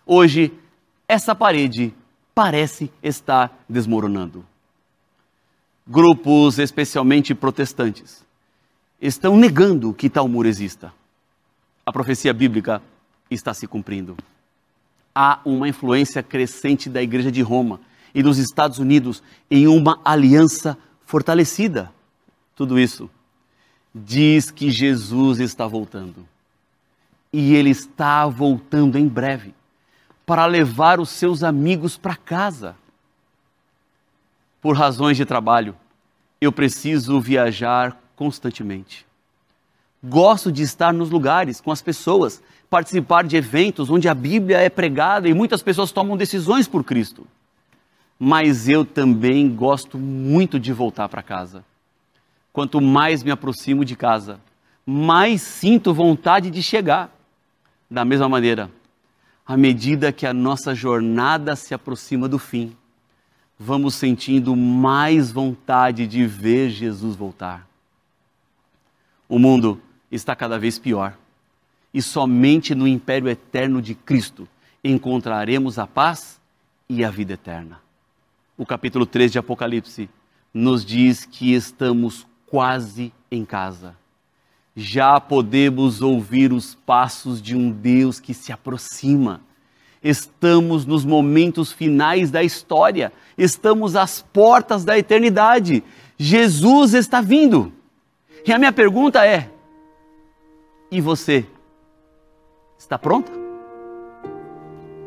hoje, 0.04 0.52
essa 1.06 1.32
parede 1.32 1.94
parece 2.34 2.90
estar 3.02 3.64
desmoronando. 3.68 4.44
Grupos, 5.86 6.58
especialmente 6.58 7.34
protestantes, 7.34 8.24
estão 9.00 9.36
negando 9.36 9.92
que 9.92 10.08
tal 10.08 10.28
muro 10.28 10.48
exista. 10.48 10.92
A 11.84 11.92
profecia 11.92 12.32
bíblica 12.32 12.80
está 13.30 13.52
se 13.52 13.66
cumprindo. 13.66 14.16
Há 15.14 15.40
uma 15.44 15.68
influência 15.68 16.22
crescente 16.22 16.88
da 16.88 17.02
Igreja 17.02 17.30
de 17.30 17.42
Roma 17.42 17.80
e 18.14 18.22
dos 18.22 18.38
Estados 18.38 18.78
Unidos 18.78 19.22
em 19.50 19.66
uma 19.66 20.00
aliança 20.04 20.78
fortalecida. 21.04 21.92
Tudo 22.54 22.78
isso 22.78 23.10
diz 23.94 24.50
que 24.50 24.70
Jesus 24.70 25.40
está 25.40 25.66
voltando. 25.66 26.26
E 27.32 27.54
ele 27.54 27.70
está 27.70 28.26
voltando 28.26 28.98
em 28.98 29.08
breve 29.08 29.54
para 30.24 30.46
levar 30.46 31.00
os 31.00 31.08
seus 31.10 31.42
amigos 31.42 31.96
para 31.96 32.16
casa. 32.16 32.76
Por 34.60 34.76
razões 34.76 35.16
de 35.16 35.24
trabalho, 35.24 35.74
eu 36.40 36.52
preciso 36.52 37.20
viajar 37.20 37.96
constantemente. 38.14 39.06
Gosto 40.02 40.50
de 40.50 40.62
estar 40.62 40.92
nos 40.92 41.10
lugares, 41.10 41.60
com 41.60 41.70
as 41.70 41.82
pessoas, 41.82 42.42
participar 42.68 43.24
de 43.24 43.36
eventos 43.36 43.90
onde 43.90 44.08
a 44.08 44.14
Bíblia 44.14 44.58
é 44.58 44.68
pregada 44.68 45.28
e 45.28 45.34
muitas 45.34 45.62
pessoas 45.62 45.92
tomam 45.92 46.16
decisões 46.16 46.66
por 46.66 46.82
Cristo 46.82 47.26
mas 48.24 48.68
eu 48.68 48.84
também 48.84 49.52
gosto 49.52 49.98
muito 49.98 50.60
de 50.60 50.72
voltar 50.72 51.08
para 51.08 51.24
casa. 51.24 51.64
Quanto 52.52 52.80
mais 52.80 53.24
me 53.24 53.32
aproximo 53.32 53.84
de 53.84 53.96
casa, 53.96 54.38
mais 54.86 55.42
sinto 55.42 55.92
vontade 55.92 56.48
de 56.48 56.62
chegar. 56.62 57.10
Da 57.90 58.04
mesma 58.04 58.28
maneira, 58.28 58.70
à 59.52 59.56
medida 59.56 60.12
que 60.12 60.26
a 60.26 60.32
nossa 60.32 60.74
jornada 60.74 61.54
se 61.56 61.74
aproxima 61.74 62.28
do 62.28 62.38
fim, 62.38 62.76
vamos 63.58 63.94
sentindo 63.94 64.56
mais 64.56 65.30
vontade 65.30 66.06
de 66.06 66.26
ver 66.26 66.70
Jesus 66.70 67.16
voltar. 67.16 67.66
O 69.28 69.38
mundo 69.38 69.80
está 70.10 70.34
cada 70.34 70.58
vez 70.58 70.78
pior 70.78 71.16
e 71.92 72.00
somente 72.00 72.74
no 72.74 72.86
império 72.86 73.28
eterno 73.28 73.82
de 73.82 73.94
Cristo 73.94 74.48
encontraremos 74.82 75.78
a 75.78 75.86
paz 75.86 76.40
e 76.88 77.04
a 77.04 77.10
vida 77.10 77.34
eterna 77.34 77.82
o 78.62 78.66
capítulo 78.66 79.04
3 79.04 79.32
de 79.32 79.38
Apocalipse 79.40 80.08
nos 80.54 80.84
diz 80.84 81.24
que 81.24 81.52
estamos 81.52 82.26
quase 82.46 83.12
em 83.28 83.44
casa. 83.44 83.96
Já 84.74 85.20
podemos 85.20 86.00
ouvir 86.00 86.52
os 86.52 86.74
passos 86.74 87.40
de 87.42 87.54
um 87.56 87.70
Deus 87.70 88.18
que 88.18 88.32
se 88.32 88.52
aproxima. 88.52 89.40
Estamos 90.02 90.84
nos 90.86 91.04
momentos 91.04 91.70
finais 91.70 92.30
da 92.30 92.42
história, 92.42 93.12
estamos 93.38 93.94
às 93.94 94.22
portas 94.22 94.84
da 94.84 94.98
eternidade. 94.98 95.84
Jesus 96.18 96.94
está 96.94 97.20
vindo. 97.20 97.72
E 98.44 98.52
a 98.52 98.58
minha 98.58 98.72
pergunta 98.72 99.24
é: 99.24 99.48
e 100.90 101.00
você? 101.00 101.46
Está 102.78 102.98
pronta? 102.98 103.32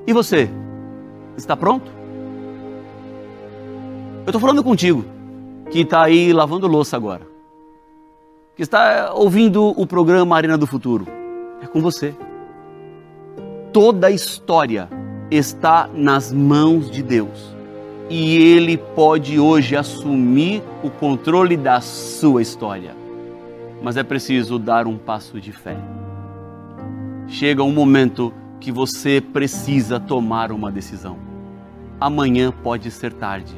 E 0.08 0.14
você? 0.14 0.50
Está 1.38 1.58
pronto? 1.58 1.92
Eu 4.26 4.28
estou 4.28 4.42
falando 4.42 4.64
contigo, 4.64 5.06
que 5.70 5.82
está 5.82 6.04
aí 6.04 6.34
lavando 6.34 6.66
louça 6.66 6.96
agora, 6.96 7.28
que 8.56 8.64
está 8.64 9.12
ouvindo 9.14 9.68
o 9.68 9.86
programa 9.86 10.36
Arena 10.38 10.58
do 10.58 10.66
Futuro. 10.66 11.06
É 11.62 11.68
com 11.68 11.82
você. 11.82 12.16
Toda 13.74 14.08
a 14.08 14.12
história 14.12 14.88
está 15.30 15.90
nas 15.94 16.32
mãos 16.32 16.90
de 16.90 17.04
Deus. 17.04 17.54
E 18.10 18.38
Ele 18.38 18.78
pode 18.78 19.40
hoje 19.40 19.76
assumir 19.76 20.64
o 20.82 20.90
controle 20.90 21.58
da 21.58 21.82
sua 21.82 22.42
história. 22.42 22.96
Mas 23.84 23.98
é 23.98 24.04
preciso 24.04 24.58
dar 24.58 24.88
um 24.88 24.98
passo 24.98 25.42
de 25.42 25.52
fé. 25.52 25.76
Chega 27.28 27.62
um 27.62 27.74
momento 27.74 28.34
que 28.60 28.72
você 28.72 29.20
precisa 29.20 30.00
tomar 30.00 30.52
uma 30.52 30.72
decisão. 30.72 31.18
Amanhã 32.00 32.54
pode 32.64 32.90
ser 32.90 33.12
tarde 33.12 33.54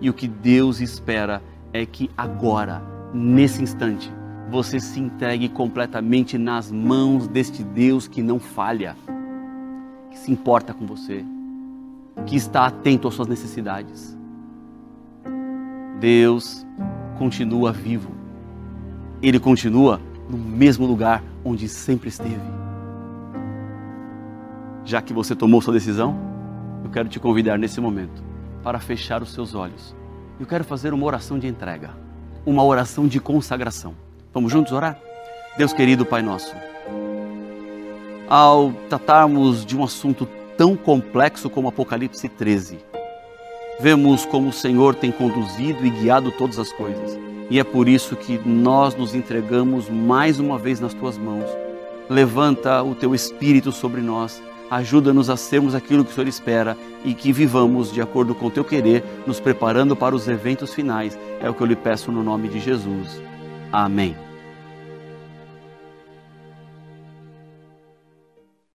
e 0.00 0.08
o 0.08 0.14
que 0.14 0.26
Deus 0.26 0.80
espera 0.80 1.42
é 1.72 1.86
que 1.86 2.10
agora, 2.16 2.82
nesse 3.14 3.62
instante, 3.62 4.12
você 4.52 4.78
se 4.78 5.00
entregue 5.00 5.48
completamente 5.48 6.36
nas 6.36 6.70
mãos 6.70 7.26
deste 7.26 7.64
Deus 7.64 8.06
que 8.06 8.22
não 8.22 8.38
falha, 8.38 8.94
que 10.10 10.18
se 10.18 10.30
importa 10.30 10.74
com 10.74 10.84
você, 10.86 11.24
que 12.26 12.36
está 12.36 12.66
atento 12.66 13.08
às 13.08 13.14
suas 13.14 13.26
necessidades. 13.28 14.14
Deus 15.98 16.66
continua 17.16 17.72
vivo. 17.72 18.10
Ele 19.22 19.40
continua 19.40 19.98
no 20.28 20.36
mesmo 20.36 20.84
lugar 20.84 21.24
onde 21.42 21.66
sempre 21.66 22.10
esteve. 22.10 22.36
Já 24.84 25.00
que 25.00 25.14
você 25.14 25.34
tomou 25.34 25.62
sua 25.62 25.72
decisão, 25.72 26.14
eu 26.84 26.90
quero 26.90 27.08
te 27.08 27.18
convidar 27.18 27.58
nesse 27.58 27.80
momento 27.80 28.22
para 28.62 28.78
fechar 28.78 29.22
os 29.22 29.32
seus 29.32 29.54
olhos. 29.54 29.96
Eu 30.38 30.44
quero 30.44 30.62
fazer 30.62 30.92
uma 30.92 31.06
oração 31.06 31.38
de 31.38 31.46
entrega, 31.46 31.96
uma 32.44 32.62
oração 32.62 33.08
de 33.08 33.18
consagração. 33.18 33.94
Vamos 34.32 34.50
juntos 34.50 34.72
orar? 34.72 34.98
Deus 35.58 35.72
querido 35.72 36.06
Pai 36.06 36.22
nosso, 36.22 36.54
ao 38.28 38.72
tratarmos 38.88 39.66
de 39.66 39.76
um 39.76 39.84
assunto 39.84 40.26
tão 40.56 40.74
complexo 40.74 41.50
como 41.50 41.68
Apocalipse 41.68 42.28
13, 42.28 42.78
vemos 43.78 44.24
como 44.24 44.48
o 44.48 44.52
Senhor 44.52 44.94
tem 44.94 45.12
conduzido 45.12 45.84
e 45.84 45.90
guiado 45.90 46.32
todas 46.32 46.58
as 46.58 46.72
coisas. 46.72 47.18
E 47.50 47.60
é 47.60 47.64
por 47.64 47.86
isso 47.86 48.16
que 48.16 48.38
nós 48.38 48.94
nos 48.94 49.14
entregamos 49.14 49.90
mais 49.90 50.40
uma 50.40 50.56
vez 50.56 50.80
nas 50.80 50.94
tuas 50.94 51.18
mãos. 51.18 51.44
Levanta 52.08 52.82
o 52.82 52.94
teu 52.94 53.14
espírito 53.14 53.70
sobre 53.70 54.00
nós 54.00 54.42
ajuda-nos 54.72 55.28
a 55.28 55.36
sermos 55.36 55.74
aquilo 55.74 56.02
que 56.02 56.12
o 56.12 56.14
Senhor 56.14 56.26
espera 56.26 56.78
e 57.04 57.12
que 57.12 57.30
vivamos 57.30 57.92
de 57.92 58.00
acordo 58.00 58.34
com 58.34 58.46
o 58.46 58.50
teu 58.50 58.64
querer, 58.64 59.04
nos 59.26 59.38
preparando 59.38 59.94
para 59.94 60.14
os 60.14 60.26
eventos 60.28 60.72
finais. 60.72 61.18
É 61.40 61.50
o 61.50 61.52
que 61.52 61.60
eu 61.60 61.66
lhe 61.66 61.76
peço 61.76 62.10
no 62.10 62.22
nome 62.22 62.48
de 62.48 62.58
Jesus. 62.58 63.20
Amém. 63.72 64.14